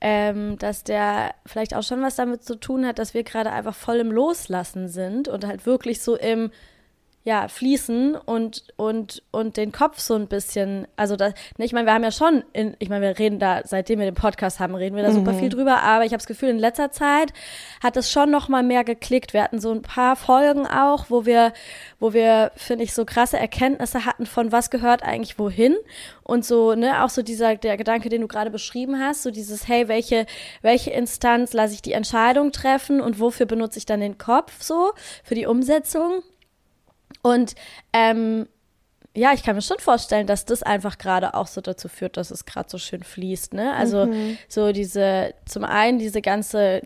ähm, 0.00 0.58
dass 0.58 0.84
der 0.84 1.34
vielleicht 1.46 1.74
auch 1.74 1.82
schon 1.82 2.02
was 2.02 2.16
damit 2.16 2.44
zu 2.44 2.56
tun 2.56 2.86
hat, 2.86 2.98
dass 2.98 3.14
wir 3.14 3.22
gerade 3.22 3.52
einfach 3.52 3.74
voll 3.74 3.96
im 3.96 4.10
Loslassen 4.10 4.88
sind 4.88 5.28
und 5.28 5.46
halt 5.46 5.66
wirklich 5.66 6.02
so 6.02 6.16
im 6.16 6.50
ja, 7.26 7.48
fließen 7.48 8.14
und, 8.14 8.62
und, 8.76 9.20
und 9.32 9.56
den 9.56 9.72
Kopf 9.72 9.98
so 9.98 10.14
ein 10.14 10.28
bisschen, 10.28 10.86
also 10.94 11.16
da, 11.16 11.30
ne, 11.58 11.64
ich 11.64 11.72
meine, 11.72 11.84
wir 11.84 11.92
haben 11.92 12.04
ja 12.04 12.12
schon, 12.12 12.44
in, 12.52 12.76
ich 12.78 12.88
meine, 12.88 13.04
wir 13.04 13.18
reden 13.18 13.40
da, 13.40 13.62
seitdem 13.64 13.98
wir 13.98 14.06
den 14.06 14.14
Podcast 14.14 14.60
haben, 14.60 14.76
reden 14.76 14.94
wir 14.94 15.02
da 15.02 15.10
mhm. 15.10 15.16
super 15.16 15.34
viel 15.34 15.48
drüber, 15.48 15.82
aber 15.82 16.04
ich 16.04 16.12
habe 16.12 16.18
das 16.18 16.28
Gefühl, 16.28 16.50
in 16.50 16.60
letzter 16.60 16.92
Zeit 16.92 17.32
hat 17.82 17.96
es 17.96 18.12
schon 18.12 18.30
noch 18.30 18.48
mal 18.48 18.62
mehr 18.62 18.84
geklickt. 18.84 19.34
Wir 19.34 19.42
hatten 19.42 19.58
so 19.58 19.72
ein 19.72 19.82
paar 19.82 20.14
Folgen 20.14 20.68
auch, 20.68 21.06
wo 21.08 21.26
wir, 21.26 21.52
wo 21.98 22.12
wir, 22.12 22.52
finde 22.54 22.84
ich, 22.84 22.94
so 22.94 23.04
krasse 23.04 23.38
Erkenntnisse 23.38 24.06
hatten 24.06 24.26
von 24.26 24.52
was 24.52 24.70
gehört 24.70 25.02
eigentlich 25.02 25.36
wohin 25.36 25.74
und 26.22 26.44
so, 26.44 26.76
ne, 26.76 27.02
auch 27.02 27.10
so 27.10 27.22
dieser, 27.22 27.56
der 27.56 27.76
Gedanke, 27.76 28.08
den 28.08 28.20
du 28.20 28.28
gerade 28.28 28.52
beschrieben 28.52 29.00
hast, 29.00 29.24
so 29.24 29.32
dieses, 29.32 29.66
hey, 29.66 29.88
welche, 29.88 30.26
welche 30.62 30.92
Instanz 30.92 31.54
lasse 31.54 31.74
ich 31.74 31.82
die 31.82 31.92
Entscheidung 31.92 32.52
treffen 32.52 33.00
und 33.00 33.18
wofür 33.18 33.46
benutze 33.46 33.80
ich 33.80 33.86
dann 33.86 33.98
den 33.98 34.16
Kopf 34.16 34.62
so 34.62 34.92
für 35.24 35.34
die 35.34 35.46
Umsetzung? 35.46 36.22
Und 37.26 37.56
ähm, 37.92 38.46
ja, 39.16 39.32
ich 39.32 39.42
kann 39.42 39.56
mir 39.56 39.62
schon 39.62 39.80
vorstellen, 39.80 40.28
dass 40.28 40.44
das 40.44 40.62
einfach 40.62 40.96
gerade 40.96 41.34
auch 41.34 41.48
so 41.48 41.60
dazu 41.60 41.88
führt, 41.88 42.16
dass 42.16 42.30
es 42.30 42.44
gerade 42.44 42.68
so 42.70 42.78
schön 42.78 43.02
fließt. 43.02 43.52
Ne? 43.52 43.74
Also 43.74 44.06
mhm. 44.06 44.38
so 44.46 44.70
diese, 44.70 45.34
zum 45.44 45.64
einen 45.64 45.98
diese 45.98 46.22
ganze 46.22 46.82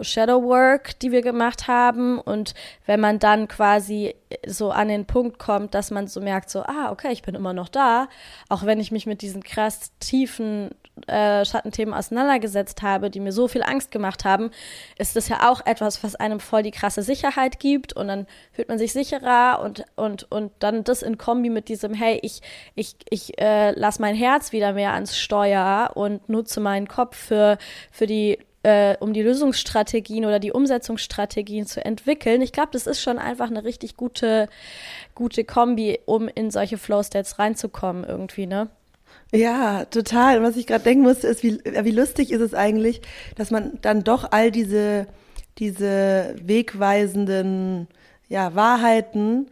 Shadow 0.00 0.42
Work, 0.42 0.98
die 1.00 1.12
wir 1.12 1.22
gemacht 1.22 1.68
haben. 1.68 2.18
Und 2.18 2.54
wenn 2.86 3.00
man 3.00 3.18
dann 3.18 3.48
quasi 3.48 4.14
so 4.46 4.70
an 4.70 4.88
den 4.88 5.06
Punkt 5.06 5.38
kommt, 5.38 5.74
dass 5.74 5.90
man 5.90 6.06
so 6.06 6.20
merkt, 6.20 6.50
so, 6.50 6.62
ah, 6.62 6.90
okay, 6.90 7.12
ich 7.12 7.22
bin 7.22 7.34
immer 7.34 7.52
noch 7.52 7.68
da, 7.68 8.08
auch 8.48 8.64
wenn 8.64 8.80
ich 8.80 8.90
mich 8.90 9.06
mit 9.06 9.22
diesen 9.22 9.42
krass 9.42 9.92
tiefen 10.00 10.70
äh, 11.06 11.44
Schattenthemen 11.44 11.92
auseinandergesetzt 11.92 12.82
habe, 12.82 13.10
die 13.10 13.20
mir 13.20 13.32
so 13.32 13.48
viel 13.48 13.62
Angst 13.62 13.90
gemacht 13.90 14.24
haben, 14.24 14.50
ist 14.98 15.16
das 15.16 15.28
ja 15.28 15.50
auch 15.50 15.64
etwas, 15.66 16.04
was 16.04 16.14
einem 16.14 16.40
voll 16.40 16.62
die 16.62 16.70
krasse 16.70 17.02
Sicherheit 17.02 17.58
gibt 17.58 17.94
und 17.94 18.08
dann 18.08 18.26
fühlt 18.52 18.68
man 18.68 18.78
sich 18.78 18.92
sicherer 18.92 19.60
und, 19.62 19.84
und, 19.96 20.30
und 20.30 20.52
dann 20.60 20.84
das 20.84 21.02
in 21.02 21.18
Kombi 21.18 21.50
mit 21.50 21.68
diesem, 21.68 21.94
hey, 21.94 22.18
ich, 22.22 22.42
ich, 22.74 22.96
ich 23.10 23.40
äh, 23.40 23.72
lasse 23.72 24.00
mein 24.00 24.14
Herz 24.14 24.52
wieder 24.52 24.72
mehr 24.72 24.92
ans 24.92 25.18
Steuer 25.18 25.90
und 25.94 26.28
nutze 26.28 26.60
meinen 26.60 26.86
Kopf 26.86 27.16
für, 27.16 27.58
für 27.90 28.06
die 28.06 28.38
äh, 28.64 28.96
um 28.98 29.12
die 29.12 29.22
Lösungsstrategien 29.22 30.24
oder 30.24 30.40
die 30.40 30.50
Umsetzungsstrategien 30.50 31.66
zu 31.66 31.84
entwickeln. 31.84 32.42
Ich 32.42 32.52
glaube, 32.52 32.70
das 32.72 32.86
ist 32.86 33.00
schon 33.00 33.18
einfach 33.18 33.48
eine 33.48 33.62
richtig 33.62 33.96
gute, 33.96 34.48
gute 35.14 35.44
Kombi, 35.44 36.00
um 36.06 36.28
in 36.28 36.50
solche 36.50 36.78
Flow-States 36.78 37.38
reinzukommen 37.38 38.04
irgendwie, 38.04 38.46
ne? 38.46 38.68
Ja, 39.32 39.84
total. 39.84 40.38
Und 40.38 40.44
was 40.44 40.56
ich 40.56 40.66
gerade 40.66 40.84
denken 40.84 41.02
musste, 41.02 41.26
ist, 41.26 41.42
wie, 41.42 41.58
wie 41.64 41.90
lustig 41.90 42.30
ist 42.30 42.40
es 42.40 42.54
eigentlich, 42.54 43.02
dass 43.36 43.50
man 43.50 43.78
dann 43.82 44.02
doch 44.02 44.32
all 44.32 44.50
diese, 44.50 45.06
diese 45.58 46.34
wegweisenden 46.42 47.88
ja, 48.28 48.54
Wahrheiten 48.54 49.50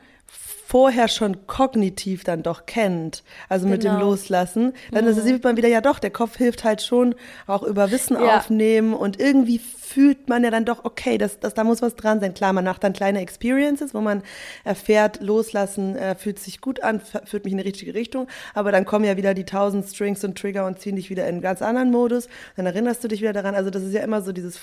vorher 0.73 1.09
schon 1.09 1.47
kognitiv 1.47 2.25
dann 2.25 2.43
doch 2.43 2.65
kennt, 2.65 3.25
also 3.51 3.69
mit 3.69 3.85
dem 3.85 3.93
genau. 3.93 4.07
Loslassen, 4.07 4.73
dann 4.91 5.05
mhm. 5.05 5.13
sieht 5.13 5.45
man 5.45 5.59
wieder, 5.59 5.69
ja 5.69 5.83
doch, 5.83 5.99
der 5.99 6.09
Kopf 6.09 6.39
hilft 6.39 6.65
halt 6.65 6.81
schon 6.81 7.15
auch 7.47 7.63
über 7.63 7.91
Wissen 7.91 8.15
ja. 8.15 8.39
aufnehmen 8.39 8.95
und 8.95 9.21
irgendwie 9.21 9.61
fühlt 9.93 10.29
man 10.29 10.43
ja 10.43 10.51
dann 10.51 10.65
doch, 10.65 10.85
okay, 10.85 11.19
das, 11.19 11.39
das, 11.39 11.55
da 11.55 11.65
muss 11.65 11.83
was 11.83 11.97
dran 11.97 12.21
sein. 12.21 12.35
Klar, 12.35 12.53
man 12.53 12.65
macht 12.65 12.83
dann 12.83 12.93
kleine 12.93 13.21
Experiences, 13.21 13.95
wo 13.95 14.01
man 14.01 14.23
erfährt, 14.65 15.21
loslassen 15.21 15.97
äh, 15.97 16.15
fühlt 16.15 16.39
sich 16.39 16.61
gut 16.61 16.83
an, 16.83 17.01
führt 17.01 17.45
mich 17.45 17.53
in 17.53 17.59
die 17.59 17.65
richtige 17.65 17.95
Richtung, 17.95 18.27
aber 18.55 18.73
dann 18.73 18.85
kommen 18.85 19.05
ja 19.05 19.17
wieder 19.17 19.35
die 19.35 19.45
tausend 19.45 19.87
Strings 19.87 20.25
und 20.25 20.39
Trigger 20.39 20.67
und 20.67 20.81
ziehen 20.81 20.97
dich 20.97 21.11
wieder 21.11 21.25
in 21.25 21.35
einen 21.35 21.41
ganz 21.43 21.63
anderen 21.63 21.91
Modus, 21.91 22.29
dann 22.57 22.67
erinnerst 22.67 23.05
du 23.05 23.09
dich 23.09 23.21
wieder 23.21 23.33
daran, 23.33 23.55
also 23.55 23.71
das 23.71 23.83
ist 23.83 23.93
ja 23.93 24.03
immer 24.03 24.23
so 24.23 24.33
dieses 24.33 24.61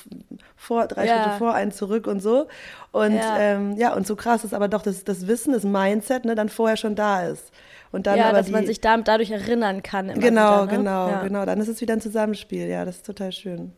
vor, 0.56 0.88
drei 0.88 1.06
ja. 1.06 1.24
Schritte 1.24 1.38
vor, 1.38 1.54
einen 1.54 1.72
zurück 1.72 2.08
und 2.08 2.22
so 2.22 2.48
und 2.92 3.16
ja, 3.16 3.40
ähm, 3.40 3.76
ja 3.78 3.94
und 3.94 4.08
so 4.08 4.16
krass 4.16 4.44
ist 4.44 4.54
aber 4.54 4.68
doch 4.68 4.82
das, 4.82 5.04
das 5.04 5.28
Wissen, 5.28 5.54
das 5.54 5.64
Mindset, 5.64 6.26
ne, 6.26 6.36
dann 6.36 6.50
vorher 6.50 6.78
schon 6.78 6.96
da 6.96 7.28
ist. 7.28 7.52
Und 7.92 8.06
dann 8.06 8.18
ja, 8.18 8.26
aber 8.26 8.38
dass 8.38 8.46
die, 8.46 8.52
man 8.52 8.68
sich 8.68 8.82
da, 8.82 8.98
dadurch 8.98 9.32
erinnern 9.32 9.82
kann. 9.82 10.08
genau, 10.20 10.64
wieder, 10.64 10.66
ne? 10.66 10.78
genau, 10.78 11.10
ja. 11.10 11.24
genau. 11.24 11.46
Dann 11.46 11.60
ist 11.60 11.70
es 11.70 11.82
wieder 11.82 11.94
ein 11.94 12.02
Zusammenspiel. 12.02 12.68
Ja, 12.68 12.86
das 12.86 12.98
ist 12.98 13.06
total 13.08 13.32
schön. 13.32 13.74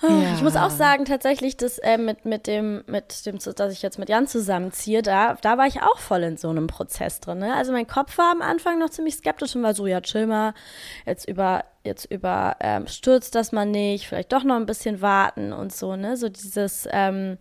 Ja. 0.00 0.34
Ich 0.34 0.42
muss 0.42 0.54
auch 0.54 0.70
sagen, 0.70 1.04
tatsächlich, 1.04 1.56
dass 1.56 1.78
äh, 1.78 1.98
mit, 1.98 2.24
mit 2.24 2.46
dem, 2.46 2.84
mit 2.86 3.26
dem, 3.26 3.38
dass 3.38 3.72
ich 3.72 3.82
jetzt 3.82 3.98
mit 3.98 4.08
Jan 4.08 4.28
zusammenziehe, 4.28 5.02
da, 5.02 5.34
da 5.40 5.58
war 5.58 5.66
ich 5.66 5.82
auch 5.82 5.98
voll 5.98 6.22
in 6.22 6.36
so 6.36 6.48
einem 6.50 6.68
Prozess 6.68 7.20
drin. 7.20 7.38
Ne? 7.38 7.54
Also 7.54 7.72
mein 7.72 7.86
Kopf 7.86 8.16
war 8.16 8.30
am 8.30 8.42
Anfang 8.42 8.78
noch 8.78 8.90
ziemlich 8.90 9.16
skeptisch 9.16 9.56
und 9.56 9.62
war 9.62 9.74
so, 9.74 9.86
ja, 9.86 10.00
chill 10.00 10.26
mal, 10.26 10.54
jetzt 11.04 11.28
über, 11.28 11.64
jetzt 11.82 12.04
über 12.04 12.56
ähm, 12.60 12.86
stürzt 12.86 13.34
das 13.34 13.50
mal 13.50 13.66
nicht, 13.66 14.06
vielleicht 14.06 14.32
doch 14.32 14.44
noch 14.44 14.56
ein 14.56 14.66
bisschen 14.66 15.00
warten 15.00 15.52
und 15.52 15.72
so, 15.72 15.96
ne? 15.96 16.16
So 16.16 16.28
dieses, 16.28 16.88
ähm, 16.92 17.38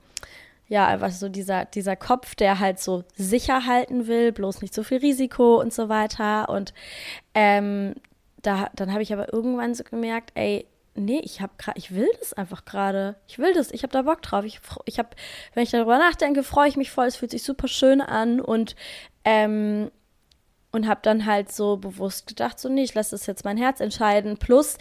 ja, 0.67 0.87
einfach 0.87 1.11
so 1.11 1.29
dieser, 1.29 1.65
dieser 1.65 1.95
Kopf, 1.95 2.35
der 2.35 2.59
halt 2.59 2.79
so 2.79 3.03
sicher 3.15 3.65
halten 3.65 4.07
will, 4.07 4.31
bloß 4.31 4.61
nicht 4.61 4.73
so 4.73 4.83
viel 4.83 4.97
Risiko 4.97 5.61
und 5.61 5.73
so 5.73 5.89
weiter. 5.89 6.49
Und 6.49 6.73
ähm, 7.33 7.93
da, 8.41 8.69
dann 8.75 8.91
habe 8.91 9.03
ich 9.03 9.13
aber 9.13 9.31
irgendwann 9.31 9.75
so 9.75 9.83
gemerkt, 9.83 10.31
ey, 10.35 10.65
nee, 10.97 11.21
ich 11.23 11.41
habe 11.41 11.53
ich 11.75 11.93
will 11.93 12.09
das 12.19 12.33
einfach 12.33 12.65
gerade. 12.65 13.15
Ich 13.27 13.39
will 13.39 13.53
das, 13.53 13.71
ich 13.71 13.83
habe 13.83 13.93
da 13.93 14.01
Bock 14.01 14.21
drauf. 14.21 14.43
Ich, 14.45 14.59
ich 14.85 14.99
habe, 14.99 15.09
wenn 15.53 15.63
ich 15.63 15.71
darüber 15.71 15.97
nachdenke, 15.97 16.43
freue 16.43 16.69
ich 16.69 16.77
mich 16.77 16.91
voll. 16.91 17.07
Es 17.07 17.15
fühlt 17.17 17.31
sich 17.31 17.43
super 17.43 17.67
schön 17.67 18.01
an 18.01 18.41
und 18.41 18.75
ähm, 19.23 19.91
und 20.71 20.87
habe 20.87 20.99
dann 21.03 21.25
halt 21.25 21.51
so 21.51 21.77
bewusst 21.77 22.27
gedacht, 22.27 22.59
so 22.59 22.69
nee, 22.69 22.83
ich 22.83 22.93
lasse 22.93 23.11
das 23.11 23.25
jetzt 23.25 23.45
mein 23.45 23.57
Herz 23.57 23.79
entscheiden. 23.79 24.37
Plus 24.37 24.77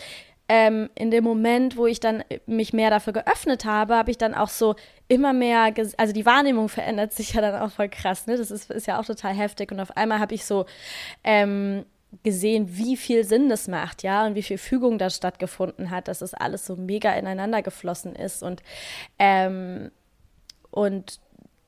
ähm, 0.48 0.90
in 0.94 1.10
dem 1.10 1.24
Moment, 1.24 1.76
wo 1.76 1.86
ich 1.86 2.00
dann 2.00 2.22
mich 2.46 2.72
mehr 2.72 2.90
dafür 2.90 3.12
geöffnet 3.12 3.64
habe, 3.64 3.96
habe 3.96 4.10
ich 4.10 4.18
dann 4.18 4.34
auch 4.34 4.48
so 4.48 4.76
immer 5.08 5.32
mehr, 5.32 5.72
also 5.96 6.12
die 6.12 6.26
Wahrnehmung 6.26 6.68
verändert 6.68 7.12
sich 7.12 7.32
ja 7.32 7.40
dann 7.40 7.60
auch 7.60 7.70
voll 7.72 7.88
krass, 7.88 8.26
ne? 8.26 8.36
Das 8.36 8.50
ist, 8.50 8.70
ist 8.70 8.86
ja 8.86 9.00
auch 9.00 9.04
total 9.04 9.34
heftig 9.34 9.72
und 9.72 9.80
auf 9.80 9.96
einmal 9.96 10.20
habe 10.20 10.34
ich 10.34 10.44
so 10.44 10.66
ähm, 11.24 11.84
gesehen, 12.22 12.76
wie 12.76 12.96
viel 12.96 13.24
Sinn 13.24 13.48
das 13.48 13.68
macht, 13.68 14.02
ja, 14.02 14.26
und 14.26 14.34
wie 14.34 14.42
viel 14.42 14.58
Fügung 14.58 14.98
da 14.98 15.10
stattgefunden 15.10 15.90
hat, 15.90 16.08
dass 16.08 16.20
das 16.20 16.34
alles 16.34 16.66
so 16.66 16.76
mega 16.76 17.12
ineinander 17.12 17.62
geflossen 17.62 18.14
ist 18.14 18.42
und 18.42 18.62
ähm, 19.18 19.90
und 20.70 21.20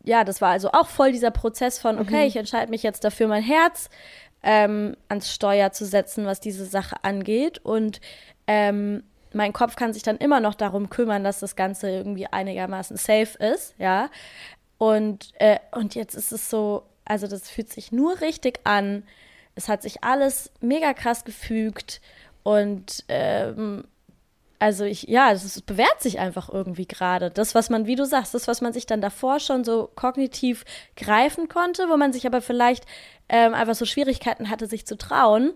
ja, 0.04 0.24
das 0.24 0.40
war 0.40 0.50
also 0.50 0.70
auch 0.72 0.88
voll 0.88 1.12
dieser 1.12 1.30
Prozess 1.30 1.78
von, 1.78 1.98
okay, 1.98 2.22
mhm. 2.22 2.28
ich 2.28 2.36
entscheide 2.36 2.70
mich 2.70 2.82
jetzt 2.82 3.04
dafür, 3.04 3.28
mein 3.28 3.42
Herz 3.42 3.90
ähm, 4.42 4.96
ans 5.08 5.32
Steuer 5.32 5.72
zu 5.72 5.84
setzen, 5.84 6.24
was 6.24 6.40
diese 6.40 6.64
Sache 6.64 6.96
angeht 7.02 7.58
und 7.58 8.00
ähm, 8.46 9.02
mein 9.32 9.52
Kopf 9.52 9.76
kann 9.76 9.92
sich 9.92 10.02
dann 10.02 10.16
immer 10.16 10.40
noch 10.40 10.54
darum 10.54 10.88
kümmern, 10.88 11.24
dass 11.24 11.40
das 11.40 11.56
Ganze 11.56 11.90
irgendwie 11.90 12.26
einigermaßen 12.26 12.96
safe 12.96 13.38
ist, 13.38 13.74
ja. 13.78 14.10
Und, 14.78 15.32
äh, 15.38 15.58
und 15.72 15.94
jetzt 15.94 16.14
ist 16.14 16.32
es 16.32 16.48
so, 16.48 16.84
also 17.04 17.26
das 17.26 17.50
fühlt 17.50 17.70
sich 17.70 17.92
nur 17.92 18.20
richtig 18.20 18.60
an, 18.64 19.02
es 19.58 19.68
hat 19.68 19.82
sich 19.82 20.04
alles 20.04 20.52
mega 20.60 20.94
krass 20.94 21.24
gefügt 21.24 22.00
und 22.44 23.04
ähm, 23.08 23.84
also 24.60 24.84
ich, 24.84 25.02
ja, 25.04 25.32
es 25.32 25.60
bewährt 25.62 26.00
sich 26.00 26.20
einfach 26.20 26.48
irgendwie 26.48 26.86
gerade. 26.86 27.30
Das, 27.30 27.54
was 27.54 27.68
man, 27.68 27.86
wie 27.86 27.96
du 27.96 28.06
sagst, 28.06 28.34
das, 28.34 28.46
was 28.46 28.60
man 28.60 28.72
sich 28.72 28.86
dann 28.86 29.00
davor 29.00 29.40
schon 29.40 29.64
so 29.64 29.90
kognitiv 29.94 30.64
greifen 30.96 31.48
konnte, 31.48 31.88
wo 31.88 31.96
man 31.96 32.12
sich 32.12 32.26
aber 32.26 32.40
vielleicht 32.40 32.86
ähm, 33.28 33.52
einfach 33.52 33.74
so 33.74 33.84
Schwierigkeiten 33.84 34.48
hatte, 34.48 34.66
sich 34.66 34.86
zu 34.86 34.96
trauen. 34.96 35.52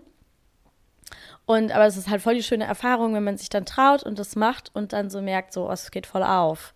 Und 1.45 1.71
aber 1.71 1.85
es 1.85 1.97
ist 1.97 2.09
halt 2.09 2.21
voll 2.21 2.35
die 2.35 2.43
schöne 2.43 2.65
Erfahrung, 2.65 3.13
wenn 3.13 3.23
man 3.23 3.37
sich 3.37 3.49
dann 3.49 3.65
traut 3.65 4.03
und 4.03 4.19
das 4.19 4.35
macht 4.35 4.71
und 4.73 4.91
dann 4.91 5.09
so 5.09 5.21
merkt, 5.21 5.53
so, 5.53 5.67
oh, 5.69 5.71
es 5.71 5.91
geht 5.91 6.07
voll 6.07 6.23
auf. 6.23 6.73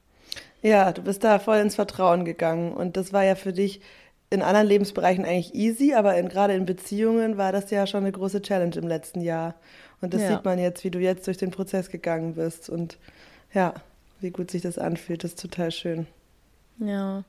Ja, 0.62 0.93
du 0.93 1.01
bist 1.01 1.24
da 1.25 1.39
voll 1.39 1.57
ins 1.57 1.75
Vertrauen 1.75 2.24
gegangen 2.24 2.74
und 2.74 2.98
das 2.98 3.12
war 3.12 3.24
ja 3.24 3.36
für 3.36 3.53
dich 3.53 3.81
in 4.29 4.41
anderen 4.41 4.67
Lebensbereichen 4.67 5.25
eigentlich 5.25 5.55
easy, 5.55 5.93
aber 5.93 6.17
in, 6.17 6.27
gerade 6.29 6.53
in 6.53 6.65
Beziehungen 6.65 7.38
war 7.38 7.51
das 7.51 7.72
ja 7.72 7.88
schon 7.88 8.01
eine 8.01 8.12
große 8.12 8.41
Challenge 8.41 8.75
im 8.75 8.88
letzten 8.88 9.22
Jahr. 9.22 9.55
Und 10.01 10.13
das 10.13 10.22
ja. 10.22 10.29
sieht 10.29 10.46
man 10.46 10.60
jetzt, 10.60 10.84
wie 10.84 10.91
du 10.91 11.00
jetzt 11.00 11.25
durch 11.27 11.38
den 11.38 11.51
Prozess 11.51 11.89
gegangen 11.89 12.36
bist 12.36 12.69
und 12.69 12.98
ja, 13.53 13.74
wie 14.19 14.31
gut 14.31 14.51
sich 14.51 14.62
das 14.62 14.77
anfühlt. 14.77 15.24
Das 15.24 15.31
ist 15.31 15.41
total 15.41 15.72
schön. 15.72 16.07
Ja. 16.79 17.24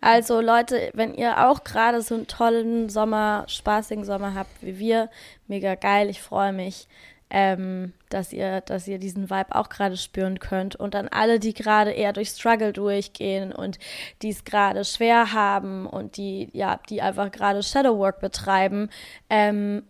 Also 0.00 0.40
Leute, 0.40 0.90
wenn 0.94 1.14
ihr 1.14 1.48
auch 1.48 1.62
gerade 1.62 2.02
so 2.02 2.14
einen 2.14 2.26
tollen 2.26 2.88
Sommer, 2.88 3.44
spaßigen 3.46 4.04
Sommer 4.04 4.34
habt 4.34 4.50
wie 4.62 4.78
wir, 4.78 5.10
mega 5.46 5.74
geil, 5.76 6.08
ich 6.08 6.20
freue 6.20 6.52
mich 6.52 6.88
ähm, 7.30 7.92
dass 8.08 8.32
ihr, 8.32 8.60
dass 8.60 8.88
ihr 8.88 8.98
diesen 8.98 9.30
Vibe 9.30 9.54
auch 9.54 9.68
gerade 9.68 9.96
spüren 9.96 10.40
könnt. 10.40 10.76
Und 10.76 10.94
an 10.94 11.08
alle, 11.08 11.38
die 11.38 11.54
gerade 11.54 11.92
eher 11.92 12.12
durch 12.12 12.30
Struggle 12.30 12.72
durchgehen 12.72 13.52
und 13.52 13.78
die 14.22 14.30
es 14.30 14.44
gerade 14.44 14.84
schwer 14.84 15.32
haben 15.32 15.86
und 15.86 16.16
die, 16.16 16.50
ja, 16.52 16.80
die 16.88 17.02
einfach 17.02 17.30
gerade 17.30 17.62
Shadowwork 17.62 18.20
betreiben, 18.20 18.90
ähm, 19.28 19.84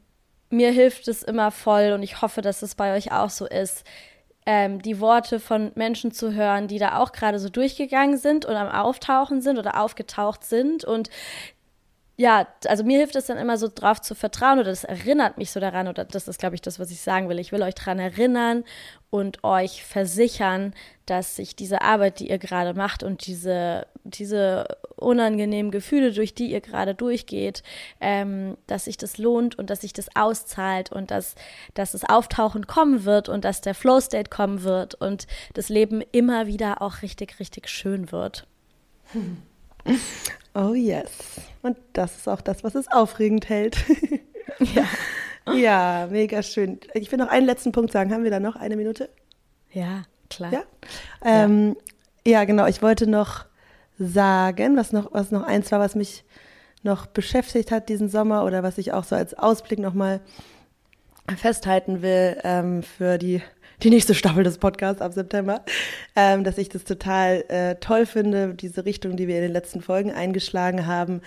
mir 0.50 0.73
hilft 0.73 1.09
es 1.09 1.23
immer 1.23 1.50
voll 1.50 1.92
und 1.92 2.02
ich 2.02 2.23
hoffe, 2.23 2.42
dass 2.42 2.62
es 2.62 2.75
bei 2.75 2.97
euch 2.97 3.12
auch 3.12 3.30
so 3.30 3.47
ist, 3.47 3.85
ähm, 4.47 4.82
die 4.82 5.00
Worte 5.00 5.38
von 5.38 5.70
Menschen 5.76 6.12
zu 6.12 6.35
hören, 6.35 6.66
die 6.66 6.78
da 6.78 6.99
auch 6.99 7.12
gerade 7.12 7.38
so 7.38 7.49
durchgegangen 7.49 8.16
sind 8.16 8.47
und 8.47 8.56
am 8.56 8.68
Auftauchen 8.68 9.42
sind 9.42 9.59
oder 9.59 9.80
aufgetaucht 9.80 10.44
sind 10.44 10.85
und 10.85 11.09
ja, 12.20 12.46
also 12.66 12.84
mir 12.84 12.98
hilft 12.98 13.16
es 13.16 13.24
dann 13.26 13.38
immer 13.38 13.56
so 13.56 13.70
drauf 13.74 14.02
zu 14.02 14.14
vertrauen 14.14 14.58
oder 14.58 14.68
das 14.68 14.84
erinnert 14.84 15.38
mich 15.38 15.50
so 15.52 15.58
daran 15.58 15.88
oder 15.88 16.04
das 16.04 16.28
ist, 16.28 16.38
glaube 16.38 16.54
ich, 16.54 16.60
das, 16.60 16.78
was 16.78 16.90
ich 16.90 17.00
sagen 17.00 17.30
will. 17.30 17.38
Ich 17.38 17.50
will 17.50 17.62
euch 17.62 17.74
daran 17.74 17.98
erinnern 17.98 18.64
und 19.08 19.42
euch 19.42 19.82
versichern, 19.82 20.74
dass 21.06 21.36
sich 21.36 21.56
diese 21.56 21.80
Arbeit, 21.80 22.20
die 22.20 22.28
ihr 22.28 22.36
gerade 22.36 22.74
macht 22.74 23.02
und 23.02 23.26
diese, 23.26 23.86
diese 24.04 24.66
unangenehmen 24.96 25.70
Gefühle, 25.70 26.12
durch 26.12 26.34
die 26.34 26.50
ihr 26.50 26.60
gerade 26.60 26.94
durchgeht, 26.94 27.62
ähm, 28.02 28.58
dass 28.66 28.84
sich 28.84 28.98
das 28.98 29.16
lohnt 29.16 29.58
und 29.58 29.70
dass 29.70 29.80
sich 29.80 29.94
das 29.94 30.14
auszahlt 30.14 30.92
und 30.92 31.10
dass, 31.10 31.36
dass 31.72 31.92
das 31.92 32.04
Auftauchen 32.04 32.66
kommen 32.66 33.06
wird 33.06 33.30
und 33.30 33.46
dass 33.46 33.62
der 33.62 33.74
Flow-State 33.74 34.28
kommen 34.28 34.62
wird 34.62 34.94
und 34.94 35.26
das 35.54 35.70
Leben 35.70 36.02
immer 36.12 36.46
wieder 36.46 36.82
auch 36.82 37.00
richtig, 37.00 37.40
richtig 37.40 37.70
schön 37.70 38.12
wird. 38.12 38.46
Oh 40.54 40.75
yes. 40.75 41.11
Und 41.62 41.76
das 41.92 42.16
ist 42.16 42.28
auch 42.28 42.40
das, 42.40 42.64
was 42.64 42.75
es 42.75 42.88
aufregend 42.88 43.49
hält. 43.49 43.76
ja. 44.59 44.85
Ja, 45.54 46.07
mega 46.11 46.42
schön. 46.42 46.78
Ich 46.95 47.11
will 47.11 47.19
noch 47.19 47.28
einen 47.28 47.47
letzten 47.47 47.73
Punkt 47.73 47.90
sagen. 47.92 48.12
Haben 48.12 48.25
wir 48.25 48.30
da 48.30 48.40
noch 48.40 48.57
eine 48.57 48.76
Minute? 48.76 49.09
Ja, 49.73 50.02
klar. 50.28 50.52
Ja, 50.52 50.62
ähm, 51.25 51.76
ja. 52.25 52.33
ja 52.33 52.45
genau. 52.45 52.66
Ich 52.66 52.83
wollte 52.83 53.07
noch 53.07 53.47
sagen, 53.99 54.76
was 54.76 54.92
noch, 54.92 55.12
was 55.12 55.30
noch 55.30 55.42
eins 55.42 55.73
war, 55.73 55.80
was 55.80 55.95
mich 55.95 56.25
noch 56.83 57.07
beschäftigt 57.07 57.71
hat 57.71 57.88
diesen 57.88 58.09
Sommer 58.09 58.45
oder 58.45 58.62
was 58.62 58.78
ich 58.78 58.92
auch 58.92 59.04
so 59.04 59.16
als 59.16 59.35
Ausblick 59.35 59.78
nochmal 59.78 60.21
festhalten 61.37 62.02
will 62.02 62.38
ähm, 62.42 62.83
für 62.83 63.19
die 63.19 63.42
die 63.82 63.90
nächste 63.90 64.14
Staffel 64.14 64.44
des 64.44 64.58
Podcasts 64.58 65.00
ab 65.02 65.12
September, 65.12 65.64
ähm, 66.14 66.44
dass 66.44 66.58
ich 66.58 66.68
das 66.68 66.84
total 66.84 67.44
äh, 67.49 67.76
toll 67.76 68.06
finde, 68.06 68.54
diese 68.54 68.84
Richtung, 68.84 69.16
die 69.16 69.26
wir 69.26 69.37
in 69.37 69.42
den 69.42 69.52
letzten 69.52 69.80
Folgen 69.80 70.12
eingeschlagen 70.12 70.87
haben, 70.87 71.22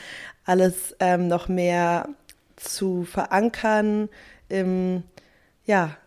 alles 0.46 0.96
ähm, 1.00 1.28
noch 1.28 1.48
mehr 1.48 2.10
zu 2.56 3.04
verankern 3.04 4.10
im, 4.50 5.04
ja, 5.66 5.98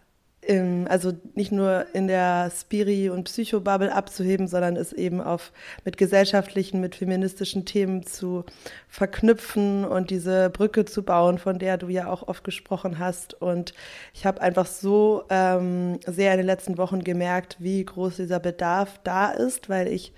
also 0.89 1.13
nicht 1.35 1.53
nur 1.53 1.87
in 1.93 2.07
der 2.07 2.51
Spiri- 2.51 3.11
und 3.11 3.25
Psychobubble 3.25 3.93
abzuheben, 3.93 4.47
sondern 4.49 4.77
es 4.77 4.93
eben 4.93 5.21
auf 5.21 5.53
mit 5.85 5.97
gesellschaftlichen, 5.97 6.81
mit 6.81 6.95
feministischen 6.95 7.65
Themen 7.65 8.05
zu 8.05 8.45
verknüpfen 8.89 9.85
und 9.85 10.11
diese 10.11 10.51
Brücke 10.51 10.85
zu 10.85 11.03
bauen, 11.03 11.39
von 11.39 11.59
der 11.59 11.79
du 11.79 11.89
ja 11.89 12.07
auch 12.07 12.29
oft 12.29 12.45
gesprochen 12.45 12.99
hast. 12.99 13.35
Und 13.35 13.75
ich 14.15 14.25
habe 14.27 14.41
einfach 14.41 14.67
so 14.67 15.25
ähm, 15.31 15.99
sehr 16.07 16.33
in 16.33 16.39
den 16.39 16.47
letzten 16.47 16.79
Wochen 16.79 17.03
gemerkt, 17.03 17.57
wie 17.59 17.85
groß 17.85 18.17
dieser 18.17 18.41
Bedarf 18.41 19.01
da 19.05 19.31
ist, 19.31 19.69
weil 19.69 19.89
ich 19.89 20.13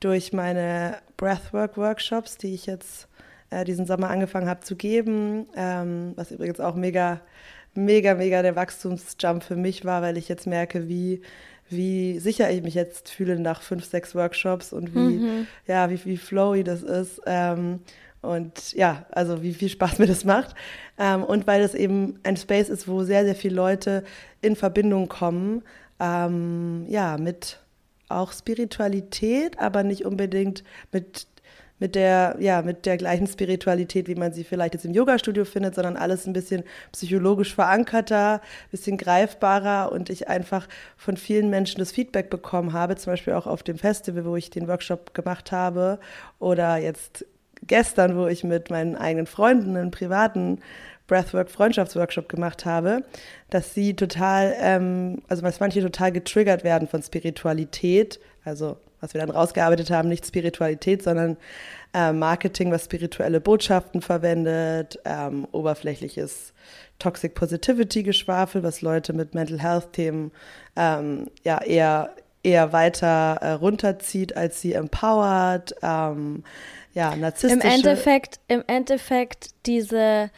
durch 0.00 0.32
meine 0.32 0.96
Breathwork-Workshops, 1.16 2.38
die 2.38 2.54
ich 2.54 2.66
jetzt 2.66 3.08
äh, 3.50 3.64
diesen 3.64 3.86
Sommer 3.86 4.10
angefangen 4.10 4.48
habe 4.48 4.60
zu 4.60 4.76
geben, 4.76 5.46
ähm, 5.56 6.12
was 6.16 6.30
übrigens 6.30 6.60
auch 6.60 6.74
mega 6.74 7.20
mega, 7.76 8.14
mega 8.14 8.42
der 8.42 8.56
Wachstumsjump 8.56 9.42
für 9.42 9.56
mich 9.56 9.84
war, 9.84 10.02
weil 10.02 10.16
ich 10.16 10.28
jetzt 10.28 10.46
merke, 10.46 10.88
wie, 10.88 11.22
wie 11.68 12.18
sicher 12.18 12.50
ich 12.50 12.62
mich 12.62 12.74
jetzt 12.74 13.08
fühle 13.08 13.38
nach 13.38 13.62
fünf, 13.62 13.84
sechs 13.84 14.14
Workshops 14.14 14.72
und 14.72 14.94
wie, 14.94 15.18
mhm. 15.18 15.46
ja, 15.66 15.90
wie, 15.90 16.04
wie 16.04 16.16
flowy 16.16 16.64
das 16.64 16.82
ist. 16.82 17.20
Ähm, 17.26 17.80
und 18.22 18.72
ja, 18.72 19.06
also 19.12 19.42
wie 19.42 19.54
viel 19.54 19.68
Spaß 19.68 19.98
mir 19.98 20.06
das 20.06 20.24
macht. 20.24 20.54
Ähm, 20.98 21.22
und 21.22 21.46
weil 21.46 21.62
es 21.62 21.74
eben 21.74 22.18
ein 22.22 22.36
Space 22.36 22.68
ist, 22.68 22.88
wo 22.88 23.04
sehr, 23.04 23.24
sehr 23.24 23.34
viele 23.34 23.54
Leute 23.54 24.04
in 24.40 24.56
Verbindung 24.56 25.08
kommen, 25.08 25.62
ähm, 26.00 26.86
ja, 26.88 27.16
mit 27.18 27.60
auch 28.08 28.32
Spiritualität, 28.32 29.58
aber 29.58 29.82
nicht 29.82 30.04
unbedingt 30.04 30.62
mit 30.92 31.26
mit 31.78 31.94
der, 31.94 32.36
ja, 32.40 32.62
mit 32.62 32.86
der 32.86 32.96
gleichen 32.96 33.26
Spiritualität, 33.26 34.08
wie 34.08 34.14
man 34.14 34.32
sie 34.32 34.44
vielleicht 34.44 34.74
jetzt 34.74 34.84
im 34.84 34.92
Yoga-Studio 34.92 35.44
findet, 35.44 35.74
sondern 35.74 35.96
alles 35.96 36.26
ein 36.26 36.32
bisschen 36.32 36.64
psychologisch 36.92 37.54
verankerter, 37.54 38.40
bisschen 38.70 38.96
greifbarer 38.96 39.92
und 39.92 40.08
ich 40.10 40.28
einfach 40.28 40.68
von 40.96 41.16
vielen 41.16 41.50
Menschen 41.50 41.78
das 41.78 41.92
Feedback 41.92 42.30
bekommen 42.30 42.72
habe, 42.72 42.96
zum 42.96 43.12
Beispiel 43.12 43.34
auch 43.34 43.46
auf 43.46 43.62
dem 43.62 43.78
Festival, 43.78 44.24
wo 44.24 44.36
ich 44.36 44.50
den 44.50 44.68
Workshop 44.68 45.12
gemacht 45.14 45.52
habe 45.52 45.98
oder 46.38 46.76
jetzt 46.76 47.26
gestern, 47.66 48.16
wo 48.16 48.26
ich 48.26 48.44
mit 48.44 48.70
meinen 48.70 48.96
eigenen 48.96 49.26
Freunden 49.26 49.76
einen 49.76 49.90
privaten 49.90 50.60
Breathwork 51.06 51.50
Freundschaftsworkshop 51.50 52.28
gemacht 52.28 52.64
habe, 52.64 53.04
dass 53.50 53.74
sie 53.74 53.94
total, 53.94 54.54
ähm, 54.58 55.22
also 55.28 55.42
dass 55.42 55.60
manche 55.60 55.80
total 55.80 56.10
getriggert 56.12 56.64
werden 56.64 56.88
von 56.88 57.02
Spiritualität, 57.02 58.18
also 58.44 58.78
was 59.06 59.14
wir 59.14 59.20
dann 59.20 59.30
rausgearbeitet 59.30 59.90
haben, 59.90 60.08
nicht 60.08 60.26
Spiritualität, 60.26 61.02
sondern 61.02 61.36
äh, 61.94 62.12
Marketing, 62.12 62.72
was 62.72 62.84
spirituelle 62.84 63.40
Botschaften 63.40 64.02
verwendet, 64.02 64.98
ähm, 65.04 65.46
oberflächliches 65.52 66.52
Toxic 66.98 67.34
Positivity 67.34 68.02
Geschwafel, 68.02 68.64
was 68.64 68.80
Leute 68.80 69.12
mit 69.12 69.34
Mental 69.34 69.60
Health 69.60 69.92
Themen 69.92 70.32
ähm, 70.74 71.30
ja 71.44 71.62
eher 71.62 72.14
eher 72.42 72.72
weiter 72.72 73.38
äh, 73.40 73.50
runterzieht, 73.52 74.36
als 74.36 74.60
sie 74.60 74.72
empowert. 74.72 75.74
Ähm, 75.82 76.44
ja, 76.94 77.14
narzisstische. 77.14 77.66
Im 77.66 77.74
Endeffekt, 77.74 78.40
im 78.48 78.62
Endeffekt 78.66 79.50
diese 79.66 80.30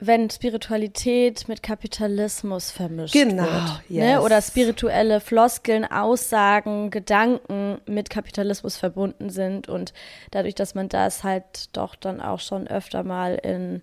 wenn 0.00 0.30
Spiritualität 0.30 1.46
mit 1.46 1.62
Kapitalismus 1.62 2.70
vermischt 2.70 3.12
genau, 3.12 3.44
wird. 3.44 3.52
Ne? 3.52 3.80
Yes. 3.88 4.04
Ne? 4.04 4.22
Oder 4.22 4.40
spirituelle 4.40 5.20
Floskeln, 5.20 5.84
Aussagen, 5.84 6.90
Gedanken 6.90 7.78
mit 7.86 8.08
Kapitalismus 8.08 8.78
verbunden 8.78 9.28
sind. 9.28 9.68
Und 9.68 9.92
dadurch, 10.30 10.54
dass 10.54 10.74
man 10.74 10.88
das 10.88 11.22
halt 11.22 11.76
doch 11.76 11.94
dann 11.94 12.20
auch 12.20 12.40
schon 12.40 12.66
öfter 12.66 13.04
mal 13.04 13.34
in, 13.34 13.82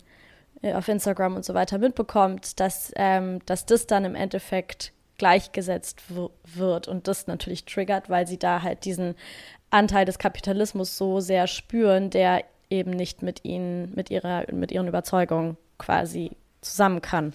äh, 0.64 0.74
auf 0.74 0.88
Instagram 0.88 1.36
und 1.36 1.46
so 1.46 1.54
weiter 1.54 1.78
mitbekommt, 1.78 2.60
dass, 2.60 2.92
ähm, 2.96 3.40
dass 3.46 3.68
das 3.68 3.86
dann 3.86 4.04
im 4.04 4.16
Endeffekt 4.16 4.94
gleichgesetzt 5.20 6.02
wird 6.46 6.88
und 6.88 7.08
das 7.08 7.28
natürlich 7.28 7.66
triggert, 7.66 8.10
weil 8.10 8.28
sie 8.28 8.38
da 8.38 8.62
halt 8.62 8.86
diesen 8.86 9.16
Anteil 9.70 10.06
des 10.06 10.20
Kapitalismus 10.20 10.98
so 10.98 11.20
sehr 11.20 11.48
spüren, 11.48 12.10
der 12.10 12.44
eben 12.70 12.92
nicht 12.92 13.24
mit 13.24 13.44
ihnen, 13.44 13.94
mit 13.96 14.12
ihrer, 14.12 14.46
mit 14.52 14.72
ihren 14.72 14.88
Überzeugungen 14.88 15.58
quasi 15.78 16.32
zusammen 16.62 17.02
kann. 17.02 17.34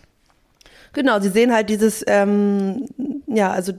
Genau, 0.93 1.21
sie 1.21 1.31
sehen 1.31 1.53
halt 1.53 1.71
dieses, 1.71 2.05
ähm, 2.07 2.87
ja, 3.27 3.51
also 3.51 3.73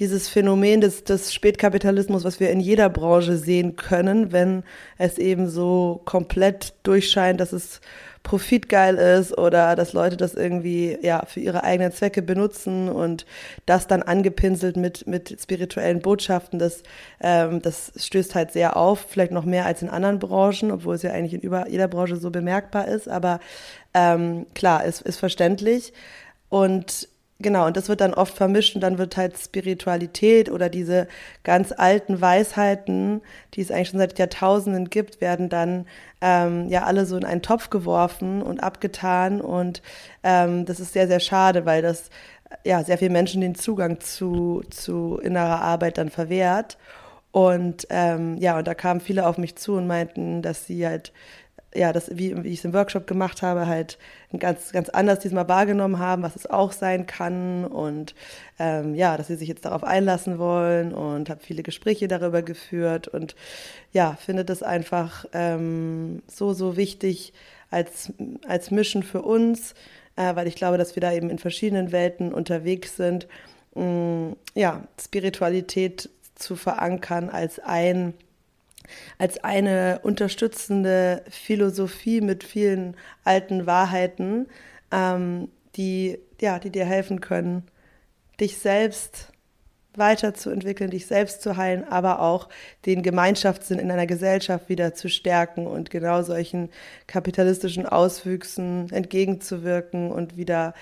dieses 0.00 0.28
Phänomen 0.28 0.80
des, 0.80 1.04
des 1.04 1.32
Spätkapitalismus, 1.32 2.24
was 2.24 2.40
wir 2.40 2.50
in 2.50 2.58
jeder 2.58 2.88
Branche 2.88 3.36
sehen 3.36 3.76
können, 3.76 4.32
wenn 4.32 4.64
es 4.96 5.18
eben 5.18 5.48
so 5.48 6.00
komplett 6.06 6.72
durchscheint, 6.82 7.38
dass 7.38 7.52
es 7.52 7.82
profitgeil 8.22 8.96
ist 8.96 9.36
oder 9.36 9.76
dass 9.76 9.92
Leute 9.92 10.16
das 10.16 10.34
irgendwie 10.34 10.98
ja 11.00 11.24
für 11.26 11.40
ihre 11.40 11.64
eigenen 11.64 11.92
Zwecke 11.92 12.22
benutzen 12.22 12.88
und 12.88 13.24
das 13.64 13.86
dann 13.86 14.02
angepinselt 14.02 14.76
mit 14.76 15.06
mit 15.06 15.36
spirituellen 15.40 16.00
Botschaften, 16.00 16.58
das 16.58 16.82
ähm, 17.20 17.62
das 17.62 17.92
stößt 17.96 18.34
halt 18.34 18.52
sehr 18.52 18.76
auf, 18.76 19.06
vielleicht 19.08 19.32
noch 19.32 19.44
mehr 19.44 19.64
als 19.64 19.80
in 19.80 19.88
anderen 19.88 20.18
Branchen, 20.18 20.70
obwohl 20.70 20.96
es 20.96 21.02
ja 21.02 21.12
eigentlich 21.12 21.34
in 21.34 21.40
über 21.40 21.68
jeder 21.68 21.88
Branche 21.88 22.16
so 22.16 22.30
bemerkbar 22.30 22.88
ist, 22.88 23.08
aber 23.08 23.40
ähm, 23.94 24.46
klar, 24.54 24.84
ist, 24.84 25.02
ist 25.02 25.18
verständlich. 25.18 25.92
Und 26.48 27.08
Genau, 27.42 27.66
und 27.66 27.76
das 27.78 27.88
wird 27.88 28.02
dann 28.02 28.12
oft 28.12 28.34
vermischt 28.34 28.74
und 28.74 28.82
dann 28.82 28.98
wird 28.98 29.16
halt 29.16 29.38
Spiritualität 29.38 30.50
oder 30.50 30.68
diese 30.68 31.08
ganz 31.42 31.72
alten 31.72 32.20
Weisheiten, 32.20 33.22
die 33.54 33.62
es 33.62 33.70
eigentlich 33.70 33.88
schon 33.88 33.98
seit 33.98 34.18
Jahrtausenden 34.18 34.90
gibt, 34.90 35.22
werden 35.22 35.48
dann 35.48 35.86
ähm, 36.20 36.68
ja 36.68 36.84
alle 36.84 37.06
so 37.06 37.16
in 37.16 37.24
einen 37.24 37.40
Topf 37.40 37.70
geworfen 37.70 38.42
und 38.42 38.62
abgetan. 38.62 39.40
Und 39.40 39.80
ähm, 40.22 40.66
das 40.66 40.80
ist 40.80 40.92
sehr, 40.92 41.08
sehr 41.08 41.20
schade, 41.20 41.64
weil 41.64 41.80
das 41.80 42.10
ja 42.64 42.84
sehr 42.84 42.98
vielen 42.98 43.12
Menschen 43.12 43.40
den 43.40 43.54
Zugang 43.54 44.00
zu, 44.00 44.62
zu 44.68 45.18
innerer 45.22 45.62
Arbeit 45.62 45.96
dann 45.96 46.10
verwehrt. 46.10 46.76
Und 47.32 47.86
ähm, 47.90 48.36
ja, 48.38 48.58
und 48.58 48.66
da 48.66 48.74
kamen 48.74 49.00
viele 49.00 49.26
auf 49.26 49.38
mich 49.38 49.56
zu 49.56 49.74
und 49.76 49.86
meinten, 49.86 50.42
dass 50.42 50.66
sie 50.66 50.86
halt 50.86 51.12
ja, 51.74 51.92
das, 51.92 52.16
wie, 52.16 52.42
wie 52.42 52.48
ich 52.48 52.58
es 52.58 52.64
im 52.64 52.74
Workshop 52.74 53.06
gemacht 53.06 53.42
habe, 53.42 53.66
halt 53.66 53.98
ganz, 54.36 54.72
ganz 54.72 54.88
anders 54.88 55.20
diesmal 55.20 55.48
wahrgenommen 55.48 55.98
haben, 55.98 56.22
was 56.22 56.34
es 56.34 56.48
auch 56.48 56.72
sein 56.72 57.06
kann. 57.06 57.64
Und 57.64 58.14
ähm, 58.58 58.94
ja, 58.94 59.16
dass 59.16 59.28
sie 59.28 59.36
sich 59.36 59.48
jetzt 59.48 59.64
darauf 59.64 59.84
einlassen 59.84 60.38
wollen 60.38 60.92
und 60.92 61.30
habe 61.30 61.40
viele 61.40 61.62
Gespräche 61.62 62.08
darüber 62.08 62.42
geführt. 62.42 63.06
Und 63.06 63.36
ja, 63.92 64.14
finde 64.14 64.44
das 64.44 64.62
einfach 64.62 65.26
ähm, 65.32 66.22
so, 66.26 66.52
so 66.52 66.76
wichtig 66.76 67.32
als, 67.70 68.12
als 68.48 68.72
Mission 68.72 69.04
für 69.04 69.22
uns, 69.22 69.74
äh, 70.16 70.34
weil 70.34 70.48
ich 70.48 70.56
glaube, 70.56 70.76
dass 70.76 70.96
wir 70.96 71.00
da 71.00 71.12
eben 71.12 71.30
in 71.30 71.38
verschiedenen 71.38 71.92
Welten 71.92 72.32
unterwegs 72.32 72.96
sind, 72.96 73.28
mh, 73.74 73.84
mm, 73.84 74.36
ja, 74.54 74.82
Spiritualität 75.00 76.10
zu 76.34 76.56
verankern 76.56 77.30
als 77.30 77.60
ein 77.60 78.14
als 79.18 79.42
eine 79.42 80.00
unterstützende 80.02 81.24
Philosophie 81.28 82.20
mit 82.20 82.44
vielen 82.44 82.96
alten 83.24 83.66
Wahrheiten, 83.66 84.46
ähm, 84.92 85.48
die, 85.76 86.18
ja, 86.40 86.58
die 86.58 86.70
dir 86.70 86.84
helfen 86.84 87.20
können, 87.20 87.64
dich 88.40 88.58
selbst 88.58 89.32
weiterzuentwickeln, 89.94 90.90
dich 90.90 91.06
selbst 91.06 91.42
zu 91.42 91.56
heilen, 91.56 91.84
aber 91.84 92.20
auch 92.20 92.48
den 92.86 93.02
Gemeinschaftssinn 93.02 93.78
in 93.78 93.90
einer 93.90 94.06
Gesellschaft 94.06 94.68
wieder 94.68 94.94
zu 94.94 95.08
stärken 95.08 95.66
und 95.66 95.90
genau 95.90 96.22
solchen 96.22 96.70
kapitalistischen 97.06 97.86
Auswüchsen 97.86 98.90
entgegenzuwirken 98.92 100.12
und 100.12 100.36
wieder 100.36 100.74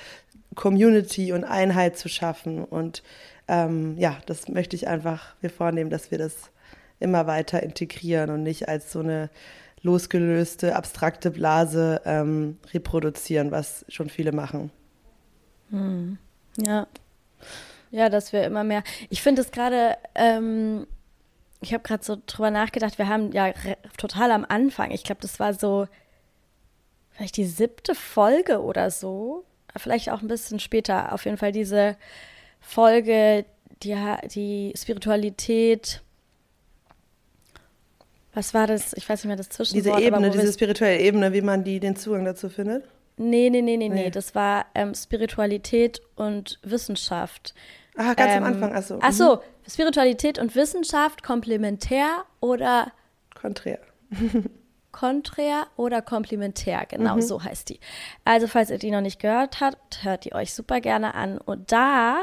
Community 0.55 1.33
und 1.33 1.45
Einheit 1.45 1.97
zu 1.97 2.09
schaffen. 2.09 2.65
Und 2.65 3.03
ähm, 3.49 3.97
ja, 3.97 4.19
das 4.27 4.49
möchte 4.49 4.77
ich 4.77 4.89
einfach 4.89 5.35
mir 5.41 5.51
vornehmen, 5.51 5.91
dass 5.91 6.11
wir 6.11 6.19
das 6.19 6.51
immer 7.01 7.27
weiter 7.27 7.63
integrieren 7.63 8.31
und 8.31 8.43
nicht 8.43 8.69
als 8.69 8.93
so 8.93 9.01
eine 9.01 9.31
losgelöste, 9.83 10.75
abstrakte 10.75 11.31
Blase 11.31 12.01
ähm, 12.05 12.59
reproduzieren, 12.73 13.51
was 13.51 13.85
schon 13.89 14.09
viele 14.09 14.33
machen. 14.33 14.71
Hm. 15.71 16.19
Ja. 16.57 16.87
Ja, 17.91 18.09
dass 18.09 18.33
wir 18.33 18.45
immer 18.45 18.65
mehr. 18.65 18.83
Ich 19.09 19.23
finde 19.23 19.43
es 19.43 19.51
gerade, 19.51 19.97
ähm, 20.15 20.87
ich 21.61 21.73
habe 21.73 21.83
gerade 21.83 22.05
so 22.05 22.17
drüber 22.27 22.51
nachgedacht, 22.51 22.99
wir 22.99 23.09
haben 23.09 23.33
ja 23.33 23.53
total 23.97 24.31
am 24.31 24.45
Anfang, 24.47 24.91
ich 24.91 25.05
glaube, 25.05 25.21
das 25.23 25.41
war 25.41 25.55
so 25.55 25.87
vielleicht 27.13 27.37
die 27.37 27.47
siebte 27.47 27.95
Folge 27.95 28.63
oder 28.63 28.91
so, 28.91 29.45
vielleicht 29.77 30.11
auch 30.11 30.23
ein 30.23 30.29
bisschen 30.29 30.61
später, 30.61 31.13
auf 31.13 31.25
jeden 31.25 31.39
Fall 31.39 31.53
diese 31.53 31.97
Folge, 32.61 33.45
die, 33.83 33.97
die 34.29 34.73
Spiritualität. 34.77 36.03
Was 38.39 38.55
war 38.55 38.69
das? 38.69 38.93
Ich 38.93 39.09
weiß 39.09 39.25
nicht 39.25 39.27
mehr 39.27 39.35
das 39.35 39.49
Zwischenwort. 39.49 39.99
Diese 39.99 40.07
Ebene, 40.07 40.31
diese 40.31 40.53
spirituelle 40.53 41.01
Ebene, 41.01 41.33
wie 41.33 41.41
man 41.41 41.65
die 41.65 41.81
den 41.81 41.97
Zugang 41.97 42.25
dazu 42.25 42.49
findet? 42.49 42.85
Nee, 43.17 43.51
nee, 43.51 43.63
nee, 43.63 43.77
nee, 43.77 43.89
nee. 43.89 44.11
Das 44.11 44.37
war 44.37 44.67
ähm, 44.77 44.95
Spiritualität 44.95 46.01
und 46.15 46.61
Wissenschaft. 46.63 47.53
Ah, 47.97 48.15
ganz 48.15 48.31
ähm, 48.31 48.45
am 48.45 48.53
Anfang, 48.53 48.77
achso. 48.77 48.95
Mhm. 48.95 49.03
Achso, 49.03 49.43
Spiritualität 49.69 50.39
und 50.39 50.55
Wissenschaft 50.55 51.25
komplementär 51.25 52.07
oder 52.39 52.93
konträr. 53.35 53.81
konträr 54.93 55.67
oder 55.75 56.01
komplementär, 56.01 56.87
genau 56.89 57.17
mhm. 57.17 57.23
so 57.23 57.43
heißt 57.43 57.69
die. 57.71 57.81
Also, 58.25 58.47
falls 58.47 58.71
ihr 58.71 58.79
die 58.79 58.93
noch 58.93 59.01
nicht 59.01 59.19
gehört 59.19 59.59
habt, 59.59 60.05
hört 60.05 60.25
die 60.25 60.33
euch 60.33 60.55
super 60.55 60.81
gerne 60.81 61.17
an. 61.17 61.39
Und 61.39 61.73
da, 61.73 62.23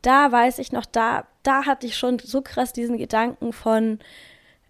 da 0.00 0.32
weiß 0.32 0.58
ich 0.58 0.72
noch, 0.72 0.86
da, 0.86 1.26
da 1.42 1.66
hatte 1.66 1.86
ich 1.86 1.98
schon 1.98 2.18
so 2.18 2.40
krass 2.40 2.72
diesen 2.72 2.96
Gedanken 2.96 3.52
von, 3.52 3.98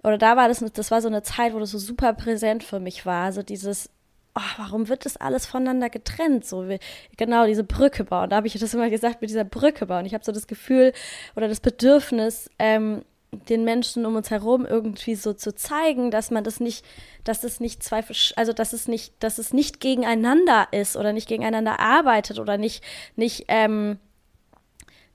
oder 0.03 0.19
da 0.19 0.37
war 0.37 0.49
das, 0.49 0.65
das 0.73 0.91
war 0.91 1.03
so 1.03 1.09
eine 1.09 1.23
Zeit, 1.23 1.55
wo 1.55 1.59
das 1.59 1.71
so 1.71 1.79
super 1.79 2.13
präsent 2.15 2.65
für 2.65 2.81
mich 2.81 3.05
war. 3.05 3.33
So 3.33 3.43
dieses, 3.43 3.91
oh, 4.35 4.41
warum 4.57 4.89
wird 4.89 5.05
das 5.05 5.17
alles 5.17 5.47
voneinander 5.47 5.91
getrennt? 5.91 6.47
So 6.47 6.69
wie, 6.69 6.79
genau 7.17 7.47
diese 7.47 7.65
Brücke 7.65 8.05
bauen. 8.05 8.31
Da 8.31 8.37
habe 8.37 8.47
ich 8.47 8.59
das 8.59 8.75
immer 8.75 8.91
gesagt 8.91 9.21
mit 9.21 9.31
dieser 9.31 9.45
Brücke 9.45 9.87
bauen. 9.87 10.07
Ich 10.07 10.15
habe 10.15 10.25
so 10.25 10.33
das 10.33 10.47
Gefühl 10.47 10.93
oder 11.37 11.49
das 11.49 11.61
Bedürfnis, 11.61 12.51
ähm, 12.59 13.05
den 13.33 13.63
Menschen 13.63 14.07
um 14.07 14.17
uns 14.17 14.31
herum 14.31 14.67
irgendwie 14.67 15.15
so 15.15 15.33
zu 15.33 15.55
zeigen, 15.55 16.11
dass 16.11 16.31
man 16.31 16.43
das 16.43 16.59
nicht, 16.59 16.85
dass 17.23 17.45
es 17.45 17.61
nicht 17.61 17.83
zwei, 17.83 18.03
also 18.37 18.53
dass 18.53 18.73
es 18.73 18.89
nicht, 18.89 19.23
dass 19.23 19.39
es 19.39 19.53
nicht 19.53 19.81
gegeneinander 19.81 20.67
ist 20.73 20.97
oder 20.97 21.13
nicht 21.13 21.29
gegeneinander 21.29 21.79
arbeitet 21.79 22.41
oder 22.41 22.59
nicht, 22.59 22.83
nicht, 23.15 23.45
ähm, 23.47 23.99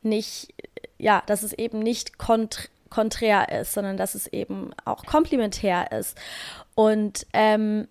nicht, 0.01 0.53
ja, 0.97 1.23
dass 1.25 1.43
es 1.43 1.51
eben 1.51 1.79
nicht 1.79 2.17
kontr 2.17 2.69
konträr 2.89 3.49
ist, 3.49 3.73
sondern 3.73 3.97
dass 3.97 4.15
es 4.15 4.27
eben 4.27 4.71
auch 4.85 5.05
komplementär 5.05 5.91
ist. 5.91 6.17
Und 6.75 7.25
ähm, 7.33 7.87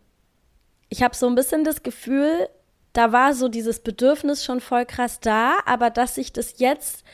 ich 0.89 1.03
habe 1.03 1.17
so 1.17 1.27
ein 1.27 1.35
bisschen 1.35 1.65
das 1.65 1.83
Gefühl, 1.83 2.49
da 2.93 3.13
war 3.13 3.35
so 3.35 3.49
dieses 3.49 3.81
Bedürfnis 3.81 4.45
schon 4.45 4.61
voll 4.61 4.87
krass 4.87 5.21
da, 5.21 5.59
aber 5.67 5.91
dass 5.91 6.15
sich 6.15 6.33
das 6.33 6.59
jetzt 6.59 7.05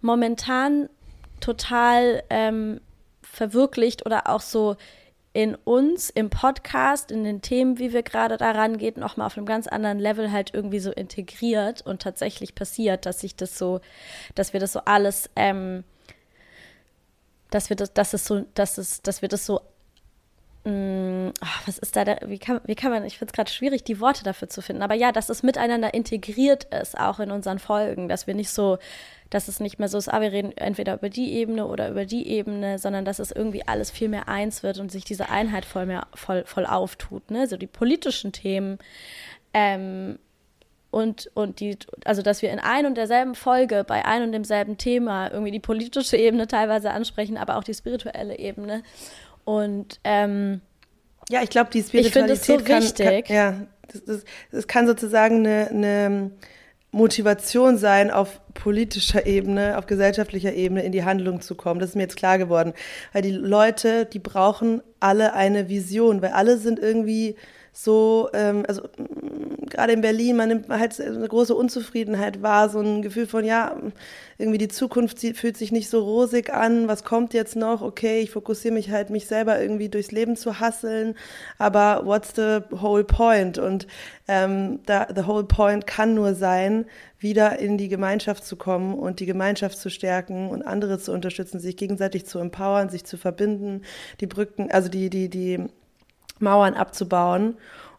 momentan 0.00 0.88
total 1.40 2.22
ähm, 2.30 2.80
verwirklicht 3.22 4.06
oder 4.06 4.28
auch 4.28 4.40
so 4.40 4.76
in 5.36 5.54
uns, 5.54 6.08
im 6.08 6.30
Podcast, 6.30 7.10
in 7.10 7.22
den 7.22 7.42
Themen, 7.42 7.78
wie 7.78 7.92
wir 7.92 8.02
gerade 8.02 8.38
daran 8.38 8.78
gehen, 8.78 8.98
nochmal 8.98 9.26
auf 9.26 9.36
einem 9.36 9.44
ganz 9.44 9.66
anderen 9.66 9.98
Level 9.98 10.32
halt 10.32 10.54
irgendwie 10.54 10.78
so 10.78 10.90
integriert 10.90 11.82
und 11.82 12.00
tatsächlich 12.00 12.54
passiert, 12.54 13.04
dass 13.04 13.20
sich 13.20 13.36
das 13.36 13.58
so, 13.58 13.82
dass 14.34 14.54
wir 14.54 14.60
das 14.60 14.72
so 14.72 14.80
alles, 14.86 15.28
ähm, 15.36 15.84
dass 17.56 17.70
wir 17.70 17.76
das, 17.76 17.92
dass 17.92 18.14
es 18.14 18.24
so, 18.24 18.44
dass 18.54 18.78
es, 18.78 19.02
dass 19.02 19.22
wir 19.22 19.28
das 19.28 19.46
so 19.46 19.60
Mm, 20.66 21.30
was 21.64 21.78
ist 21.78 21.94
da, 21.94 22.04
der, 22.04 22.18
wie, 22.26 22.40
kann, 22.40 22.60
wie 22.64 22.74
kann 22.74 22.90
man, 22.90 23.04
ich 23.04 23.18
finde 23.18 23.30
es 23.30 23.36
gerade 23.36 23.52
schwierig, 23.52 23.84
die 23.84 24.00
Worte 24.00 24.24
dafür 24.24 24.48
zu 24.48 24.62
finden, 24.62 24.82
aber 24.82 24.94
ja, 24.94 25.12
dass 25.12 25.28
es 25.28 25.44
miteinander 25.44 25.94
integriert 25.94 26.64
ist, 26.64 26.98
auch 26.98 27.20
in 27.20 27.30
unseren 27.30 27.60
Folgen, 27.60 28.08
dass 28.08 28.26
wir 28.26 28.34
nicht 28.34 28.50
so, 28.50 28.78
dass 29.30 29.46
es 29.46 29.60
nicht 29.60 29.78
mehr 29.78 29.86
so 29.86 29.96
ist, 29.96 30.08
ah, 30.12 30.20
wir 30.20 30.32
reden 30.32 30.50
entweder 30.56 30.94
über 30.94 31.08
die 31.08 31.34
Ebene 31.34 31.68
oder 31.68 31.88
über 31.88 32.04
die 32.04 32.26
Ebene, 32.26 32.80
sondern 32.80 33.04
dass 33.04 33.20
es 33.20 33.30
irgendwie 33.30 33.64
alles 33.68 33.92
viel 33.92 34.08
mehr 34.08 34.26
eins 34.28 34.64
wird 34.64 34.80
und 34.80 34.90
sich 34.90 35.04
diese 35.04 35.28
Einheit 35.28 35.64
voll 35.64 35.86
mehr, 35.86 36.08
voll, 36.14 36.42
voll 36.46 36.66
auftut, 36.66 37.30
ne, 37.30 37.46
so 37.46 37.56
die 37.56 37.68
politischen 37.68 38.32
Themen, 38.32 38.78
ähm, 39.54 40.18
und, 40.96 41.30
und 41.34 41.60
die, 41.60 41.76
also 42.06 42.22
dass 42.22 42.40
wir 42.40 42.50
in 42.50 42.58
ein 42.58 42.86
und 42.86 42.94
derselben 42.94 43.34
Folge 43.34 43.84
bei 43.86 44.06
ein 44.06 44.22
und 44.22 44.32
demselben 44.32 44.78
Thema 44.78 45.30
irgendwie 45.30 45.52
die 45.52 45.60
politische 45.60 46.16
Ebene 46.16 46.46
teilweise 46.46 46.90
ansprechen, 46.90 47.36
aber 47.36 47.58
auch 47.58 47.64
die 47.64 47.74
spirituelle 47.74 48.38
Ebene. 48.38 48.82
Und 49.44 50.00
ähm, 50.04 50.62
ja, 51.28 51.42
ich 51.42 51.50
glaube, 51.50 51.68
die 51.70 51.82
Spiritualität 51.82 52.40
ich 52.40 52.46
so 52.46 52.56
kann, 52.64 52.82
wichtig. 52.82 53.26
Kann, 53.26 53.36
ja, 53.36 53.66
das, 53.92 54.04
das, 54.06 54.24
das, 54.50 54.66
kann 54.68 54.86
sozusagen 54.86 55.46
eine, 55.46 55.68
eine 55.68 56.30
Motivation 56.92 57.76
sein, 57.76 58.10
auf 58.10 58.40
politischer 58.54 59.26
Ebene, 59.26 59.76
auf 59.76 59.84
gesellschaftlicher 59.84 60.54
Ebene 60.54 60.82
in 60.82 60.92
die 60.92 61.04
Handlung 61.04 61.42
zu 61.42 61.56
kommen. 61.56 61.78
Das 61.78 61.90
ist 61.90 61.96
mir 61.96 62.04
jetzt 62.04 62.16
klar 62.16 62.38
geworden. 62.38 62.72
Weil 63.12 63.20
die 63.20 63.32
Leute, 63.32 64.06
die 64.06 64.18
brauchen 64.18 64.82
alle 64.98 65.34
eine 65.34 65.68
Vision, 65.68 66.22
weil 66.22 66.30
alle 66.30 66.56
sind 66.56 66.78
irgendwie 66.78 67.36
so, 67.78 68.30
ähm, 68.32 68.64
also 68.66 68.88
gerade 69.68 69.92
in 69.92 70.00
Berlin, 70.00 70.36
man 70.36 70.48
nimmt 70.48 70.68
halt 70.70 70.98
eine 70.98 71.28
große 71.28 71.54
Unzufriedenheit 71.54 72.40
wahr, 72.40 72.70
so 72.70 72.80
ein 72.80 73.02
Gefühl 73.02 73.26
von, 73.26 73.44
ja, 73.44 73.76
irgendwie 74.38 74.56
die 74.56 74.68
Zukunft 74.68 75.18
fühlt 75.36 75.58
sich 75.58 75.72
nicht 75.72 75.90
so 75.90 76.02
rosig 76.02 76.54
an, 76.54 76.88
was 76.88 77.04
kommt 77.04 77.34
jetzt 77.34 77.54
noch? 77.54 77.82
Okay, 77.82 78.20
ich 78.20 78.30
fokussiere 78.30 78.72
mich 78.72 78.90
halt, 78.90 79.10
mich 79.10 79.26
selber 79.26 79.60
irgendwie 79.60 79.90
durchs 79.90 80.10
Leben 80.10 80.36
zu 80.36 80.58
hasseln, 80.58 81.16
aber 81.58 82.06
what's 82.06 82.32
the 82.34 82.60
whole 82.80 83.04
point? 83.04 83.58
Und 83.58 83.86
ähm, 84.26 84.80
da, 84.86 85.08
the 85.14 85.26
whole 85.26 85.44
point 85.44 85.86
kann 85.86 86.14
nur 86.14 86.34
sein, 86.34 86.86
wieder 87.18 87.58
in 87.58 87.76
die 87.76 87.88
Gemeinschaft 87.88 88.46
zu 88.46 88.56
kommen 88.56 88.94
und 88.94 89.20
die 89.20 89.26
Gemeinschaft 89.26 89.76
zu 89.76 89.90
stärken 89.90 90.48
und 90.48 90.62
andere 90.62 90.98
zu 90.98 91.12
unterstützen, 91.12 91.60
sich 91.60 91.76
gegenseitig 91.76 92.24
zu 92.24 92.38
empowern, 92.38 92.88
sich 92.88 93.04
zu 93.04 93.18
verbinden, 93.18 93.82
die 94.20 94.26
Brücken, 94.26 94.70
also 94.70 94.88
die, 94.88 95.10
die, 95.10 95.28
die 95.28 95.66
Mauern 96.38 96.74
abzubauen. 96.74 97.56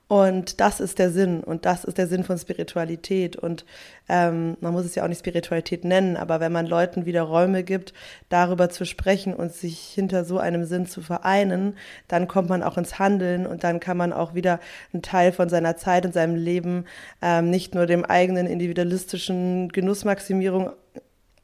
Und 0.10 0.62
das 0.62 0.80
ist 0.80 1.00
der 1.00 1.12
Sinn 1.12 1.44
und 1.44 1.66
das 1.66 1.84
ist 1.84 1.98
der 1.98 2.08
Sinn 2.08 2.24
von 2.24 2.38
Spiritualität. 2.38 3.36
Und 3.36 3.66
ähm, 4.08 4.56
man 4.62 4.72
muss 4.72 4.86
es 4.86 4.96
ja 4.96 5.04
auch 5.04 5.10
nicht 5.10 5.20
Spiritualität 5.20 5.84
nennen, 5.84 6.16
aber 6.16 6.40
wenn 6.40 6.54
man 6.54 6.66
Leuten 6.66 7.06
wieder 7.06 7.24
Räume 7.24 7.64
gibt, 7.64 7.94
darüber 8.30 8.70
zu 8.70 8.86
sprechen 8.86 9.34
und 9.34 9.54
sich 9.54 9.80
hinter 9.80 10.24
so 10.24 10.38
einem 10.40 10.64
Sinn 10.64 10.86
zu 10.86 11.02
vereinen, 11.02 11.76
dann 12.08 12.30
kommt 12.30 12.48
man 12.48 12.64
auch 12.64 12.78
ins 12.78 13.00
Handeln 13.00 13.46
und 13.46 13.66
dann 13.66 13.82
kann 13.82 13.98
man 13.98 14.14
auch 14.14 14.34
wieder 14.34 14.62
einen 14.94 15.02
Teil 15.02 15.34
von 15.34 15.50
seiner 15.50 15.76
Zeit 15.76 16.06
und 16.06 16.14
seinem 16.14 16.36
Leben 16.36 16.86
ähm, 17.22 17.50
nicht 17.50 17.76
nur 17.76 17.86
dem 17.86 18.06
eigenen 18.06 18.48
individualistischen 18.48 19.68
Genussmaximierung 19.68 20.70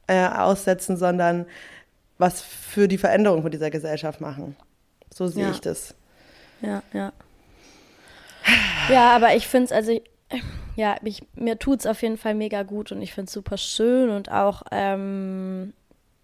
äh, 0.06 0.26
aussetzen, 0.26 0.96
sondern 0.96 1.44
was 2.16 2.40
für 2.40 2.88
die 2.88 2.98
Veränderung 2.98 3.42
von 3.42 3.50
dieser 3.50 3.70
Gesellschaft 3.70 4.22
machen. 4.22 4.56
So 5.12 5.26
sehe 5.28 5.44
ja. 5.44 5.50
ich 5.50 5.60
das 5.60 5.94
ja, 6.64 6.82
ja. 6.92 7.12
Ja, 8.90 9.16
aber 9.16 9.34
ich 9.34 9.46
finde 9.46 9.66
es, 9.66 9.72
also, 9.72 9.98
ja, 10.76 10.96
ich, 11.02 11.22
mir 11.34 11.58
tut 11.58 11.80
es 11.80 11.86
auf 11.86 12.02
jeden 12.02 12.18
Fall 12.18 12.34
mega 12.34 12.62
gut 12.62 12.92
und 12.92 13.00
ich 13.00 13.14
finde 13.14 13.28
es 13.28 13.32
super 13.32 13.56
schön 13.56 14.10
und 14.10 14.30
auch, 14.30 14.62
ähm, 14.70 15.72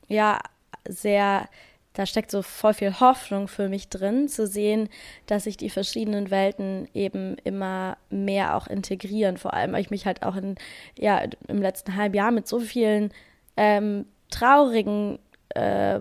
ja, 0.09 0.41
sehr, 0.87 1.49
da 1.95 2.07
steckt 2.07 2.31
so 2.31 2.43
voll 2.43 2.75
viel 2.75 3.01
Hoffnung 3.01 3.49
für 3.49 3.69
mich 3.69 3.89
drin, 3.89 4.29
zu 4.29 4.47
sehen, 4.47 4.89
dass 5.27 5.45
sich 5.45 5.57
die 5.57 5.71
verschiedenen 5.71 6.31
Welten 6.31 6.89
eben 6.95 7.37
immer 7.45 7.97
mehr 8.11 8.57
auch 8.57 8.67
integrieren. 8.67 9.37
Vor 9.37 9.55
allem, 9.55 9.73
weil 9.73 9.81
ich 9.81 9.91
mich 9.91 10.07
halt 10.07 10.23
auch 10.23 10.37
in, 10.37 10.57
ja, 10.99 11.23
im 11.49 11.63
letzten 11.63 11.97
halben 11.97 12.15
Jahr 12.15 12.31
mit 12.31 12.47
so 12.47 12.61
vielen 12.61 13.13
ähm, 13.57 14.07
traurigen 14.31 15.19
äh, 15.51 16.01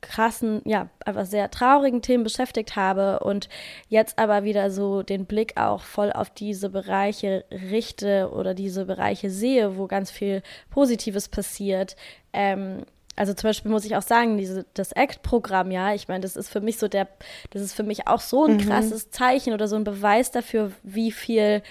krassen, 0.00 0.62
ja, 0.64 0.88
einfach 1.04 1.26
sehr 1.26 1.50
traurigen 1.50 2.02
Themen 2.02 2.24
beschäftigt 2.24 2.76
habe 2.76 3.20
und 3.20 3.48
jetzt 3.88 4.18
aber 4.18 4.44
wieder 4.44 4.70
so 4.70 5.02
den 5.02 5.26
Blick 5.26 5.56
auch 5.56 5.82
voll 5.82 6.12
auf 6.12 6.30
diese 6.30 6.70
Bereiche 6.70 7.44
richte 7.50 8.30
oder 8.32 8.54
diese 8.54 8.86
Bereiche 8.86 9.30
sehe, 9.30 9.76
wo 9.76 9.86
ganz 9.86 10.10
viel 10.10 10.42
Positives 10.70 11.28
passiert. 11.28 11.96
Ähm, 12.32 12.84
also 13.16 13.34
zum 13.34 13.48
Beispiel 13.48 13.70
muss 13.70 13.84
ich 13.84 13.96
auch 13.96 14.02
sagen, 14.02 14.38
diese, 14.38 14.64
das 14.74 14.94
ACT-Programm, 14.94 15.70
ja, 15.70 15.92
ich 15.92 16.08
meine, 16.08 16.20
das 16.22 16.36
ist 16.36 16.48
für 16.48 16.60
mich 16.60 16.78
so 16.78 16.88
der, 16.88 17.06
das 17.50 17.60
ist 17.60 17.74
für 17.74 17.82
mich 17.82 18.08
auch 18.08 18.20
so 18.20 18.46
ein 18.46 18.54
mhm. 18.54 18.66
krasses 18.66 19.10
Zeichen 19.10 19.52
oder 19.52 19.68
so 19.68 19.76
ein 19.76 19.84
Beweis 19.84 20.30
dafür, 20.30 20.72
wie 20.82 21.12
viel 21.12 21.62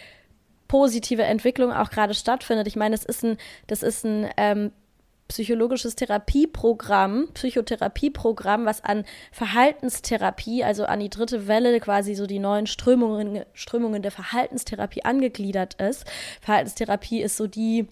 positive 0.68 1.24
Entwicklung 1.24 1.74
auch 1.74 1.90
gerade 1.90 2.14
stattfindet. 2.14 2.68
Ich 2.68 2.76
meine, 2.76 2.96
das 2.96 3.04
ist 3.04 3.26
ein, 3.26 3.38
das 3.68 3.82
ist 3.82 4.06
ein 4.06 4.30
ähm, 4.38 4.72
psychologisches 5.30 5.96
Therapieprogramm, 5.96 7.30
Psychotherapieprogramm, 7.34 8.66
was 8.66 8.84
an 8.84 9.06
Verhaltenstherapie, 9.32 10.64
also 10.64 10.84
an 10.84 11.00
die 11.00 11.10
dritte 11.10 11.48
Welle 11.48 11.80
quasi 11.80 12.16
so 12.16 12.26
die 12.26 12.40
neuen 12.40 12.68
Strömungen, 12.68 13.46
Strömungen 13.54 14.02
der 14.02 14.12
Verhaltenstherapie 14.12 15.06
angegliedert 15.06 15.76
ist. 15.76 16.06
Verhaltenstherapie 16.42 17.22
ist 17.22 17.38
so 17.38 17.48
die, 17.48 17.88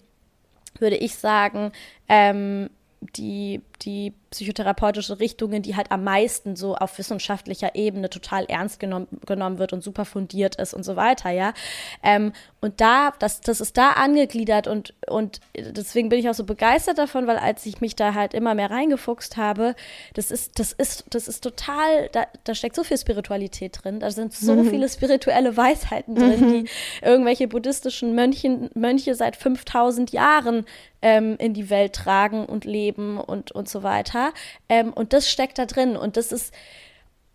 würde 0.78 0.96
ich 0.96 1.14
sagen, 1.14 1.72
ähm, 2.08 2.68
die, 3.16 3.62
die 3.82 4.12
psychotherapeutische 4.30 5.20
Richtungen, 5.20 5.62
die 5.62 5.76
halt 5.76 5.90
am 5.90 6.04
meisten 6.04 6.56
so 6.56 6.76
auf 6.76 6.98
wissenschaftlicher 6.98 7.74
Ebene 7.74 8.10
total 8.10 8.44
ernst 8.44 8.78
genommen, 8.78 9.08
genommen 9.26 9.58
wird 9.58 9.72
und 9.72 9.82
super 9.82 10.04
fundiert 10.04 10.56
ist 10.56 10.74
und 10.74 10.84
so 10.84 10.96
weiter, 10.96 11.30
ja. 11.30 11.54
Ähm, 12.02 12.32
und 12.60 12.80
da, 12.80 13.12
das, 13.18 13.40
das 13.40 13.60
ist 13.60 13.76
da 13.76 13.92
angegliedert 13.92 14.66
und, 14.66 14.92
und 15.06 15.40
deswegen 15.56 16.08
bin 16.08 16.18
ich 16.18 16.28
auch 16.28 16.34
so 16.34 16.44
begeistert 16.44 16.98
davon, 16.98 17.26
weil 17.26 17.38
als 17.38 17.64
ich 17.66 17.80
mich 17.80 17.96
da 17.96 18.14
halt 18.14 18.34
immer 18.34 18.54
mehr 18.54 18.70
reingefuchst 18.70 19.36
habe, 19.36 19.74
das 20.14 20.30
ist, 20.30 20.58
das 20.58 20.72
ist, 20.72 21.04
das 21.10 21.28
ist 21.28 21.42
total, 21.42 22.08
da, 22.12 22.26
da 22.44 22.54
steckt 22.54 22.76
so 22.76 22.84
viel 22.84 22.98
Spiritualität 22.98 23.78
drin, 23.82 24.00
da 24.00 24.10
sind 24.10 24.34
so 24.34 24.54
mhm. 24.54 24.70
viele 24.70 24.88
spirituelle 24.88 25.56
Weisheiten 25.56 26.14
drin, 26.16 26.40
mhm. 26.40 26.64
die 26.64 26.70
irgendwelche 27.02 27.48
buddhistischen 27.48 28.14
Mönchen, 28.14 28.70
Mönche 28.74 29.14
seit 29.14 29.36
5000 29.36 30.10
Jahren 30.12 30.66
ähm, 31.00 31.36
in 31.38 31.54
die 31.54 31.70
Welt 31.70 31.92
tragen 31.92 32.44
und 32.44 32.64
leben 32.64 33.18
und, 33.18 33.52
und 33.52 33.68
so 33.68 33.82
weiter. 33.82 34.17
Charakter. 34.18 34.34
Ähm, 34.68 34.92
und 34.92 35.12
das 35.12 35.30
steckt 35.30 35.58
da 35.58 35.66
drin. 35.66 35.96
Und 35.96 36.16
das 36.16 36.32
ist, 36.32 36.52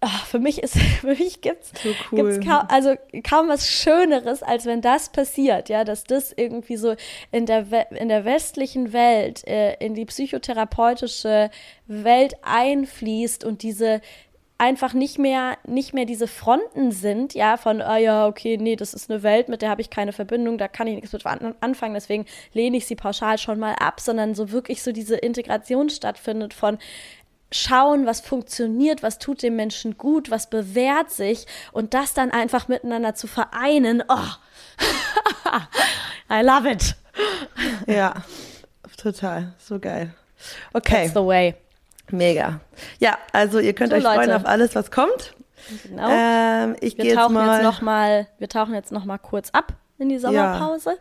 oh, 0.02 0.26
für 0.28 0.39
mich 0.39 0.62
ist, 0.62 0.78
für 1.02 1.15
mich 1.15 1.41
gibt's, 1.41 1.72
so 1.82 1.89
cool. 2.12 2.32
gibt's 2.32 2.46
kaum, 2.46 2.65
also 2.69 2.96
kaum 3.28 3.50
was 3.50 3.69
Schöneres, 3.69 4.43
als 4.43 4.65
wenn 4.65 4.82
das 4.82 5.10
passiert, 5.10 5.69
ja, 5.69 5.84
dass 5.84 6.04
das 6.04 6.34
irgendwie 6.36 6.78
so 6.78 6.96
in 7.32 7.46
der, 7.46 7.91
in 7.91 8.10
der 8.10 8.26
westlichen 8.26 8.93
Welt, 8.93 9.46
äh, 9.48 9.76
in 9.76 9.93
die 9.96 10.06
psychotherapeutische 10.06 11.50
Welt 11.88 12.36
einfließt 12.41 13.43
und 13.43 13.63
diese, 13.63 14.02
einfach 14.63 14.93
nicht 14.93 15.19
mehr, 15.19 15.58
nicht 15.67 15.93
mehr 15.93 16.06
diese 16.06 16.28
Fronten 16.28 16.91
sind, 16.91 17.34
ja, 17.34 17.58
von, 17.58 17.82
ah 17.82 17.97
ja, 17.97 18.28
okay, 18.28 18.58
nee, 18.58 18.78
das 18.78 18.93
ist 18.93 19.12
eine 19.12 19.21
Welt, 19.21 19.49
mit 19.49 19.62
der 19.62 19.69
habe 19.69 19.82
ich 19.82 19.89
keine 19.89 20.13
Verbindung, 20.13 20.58
da 20.58 20.69
kann 20.69 20.88
ich 20.88 20.95
nichts 20.95 21.12
mit 21.12 21.26
anfangen, 21.26 21.93
deswegen 21.93 22.26
lehne 22.54 22.78
ich 22.78 22.86
sie 22.86 22.95
pauschal 22.95 23.38
schon 23.38 23.60
mal 23.60 23.76
ab, 23.76 23.99
sondern 23.99 24.36
so 24.36 24.52
wirklich 24.52 24.82
so 24.82 24.93
diese 24.93 25.17
Integration 25.17 25.89
stattfindet 25.89 26.54
von, 26.54 26.78
schauen, 27.52 28.06
was 28.06 28.21
funktioniert, 28.21 29.04
was 29.04 29.19
tut 29.19 29.43
dem 29.43 29.56
Menschen 29.56 29.97
gut, 29.97 30.32
was 30.32 30.49
bewährt 30.49 31.12
sich 31.12 31.45
und 31.71 31.93
das 31.93 32.13
dann 32.13 32.32
einfach 32.32 32.67
miteinander 32.67 33.15
zu 33.15 33.28
vereinen. 33.28 34.02
Oh, 34.08 34.30
I 36.32 36.41
love 36.41 36.69
it. 36.69 36.95
Ja, 37.86 38.23
total, 38.97 39.54
so 39.60 39.78
geil. 39.78 40.13
Okay. 40.73 41.04
That's 41.04 41.13
the 41.13 41.26
way. 41.26 41.56
Mega. 42.11 42.59
Ja, 42.99 43.17
also 43.31 43.59
ihr 43.59 43.73
könnt 43.73 43.91
so, 43.91 43.97
euch 43.97 44.03
Leute. 44.03 44.15
freuen 44.15 44.31
auf 44.31 44.45
alles, 44.45 44.75
was 44.75 44.91
kommt. 44.91 45.33
Genau. 45.87 46.09
Ähm, 46.09 46.75
ich 46.81 46.97
wir, 46.97 47.15
tauchen 47.15 47.35
jetzt, 47.35 47.45
jetzt 47.45 47.63
noch 47.63 47.81
mal, 47.81 48.27
wir 48.37 48.49
tauchen 48.49 48.73
jetzt 48.73 48.91
noch 48.91 49.05
mal 49.05 49.17
kurz 49.17 49.49
ab 49.51 49.73
in 49.97 50.09
die 50.09 50.19
Sommerpause. 50.19 50.91
Ja. 50.91 50.97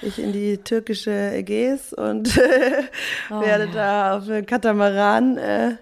Ich 0.00 0.18
in 0.18 0.32
die 0.32 0.58
türkische 0.58 1.10
Ägäis 1.10 1.92
und 1.92 2.38
oh, 3.30 3.40
werde 3.40 3.64
ja. 3.66 3.72
da 3.72 4.16
auf 4.16 4.26
dem 4.26 4.46
Katamaran 4.46 5.38
äh, 5.38 5.76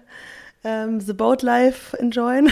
ähm, 0.63 0.99
The 0.99 1.13
Boat 1.13 1.43
Life 1.43 1.95
enjoyen. 1.97 2.51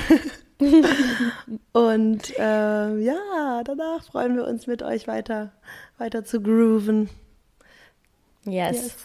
und 1.73 2.33
ähm, 2.37 3.01
ja, 3.01 3.61
danach 3.63 4.03
freuen 4.03 4.35
wir 4.35 4.45
uns 4.45 4.67
mit 4.67 4.83
euch 4.83 5.07
weiter, 5.07 5.51
weiter 5.97 6.23
zu 6.23 6.41
grooven. 6.41 7.09
Yes. 8.45 8.75
yes. 8.75 8.95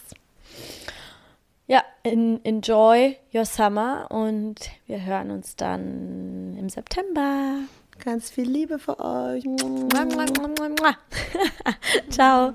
Ja, 1.67 1.83
enjoy 2.03 3.17
your 3.33 3.45
summer 3.45 4.07
und 4.09 4.55
wir 4.87 5.05
hören 5.05 5.31
uns 5.31 5.55
dann 5.55 6.57
im 6.57 6.69
September. 6.69 7.59
Ganz 8.03 8.31
viel 8.31 8.49
Liebe 8.49 8.79
für 8.79 8.99
euch. 8.99 9.45
Ciao. 12.09 12.53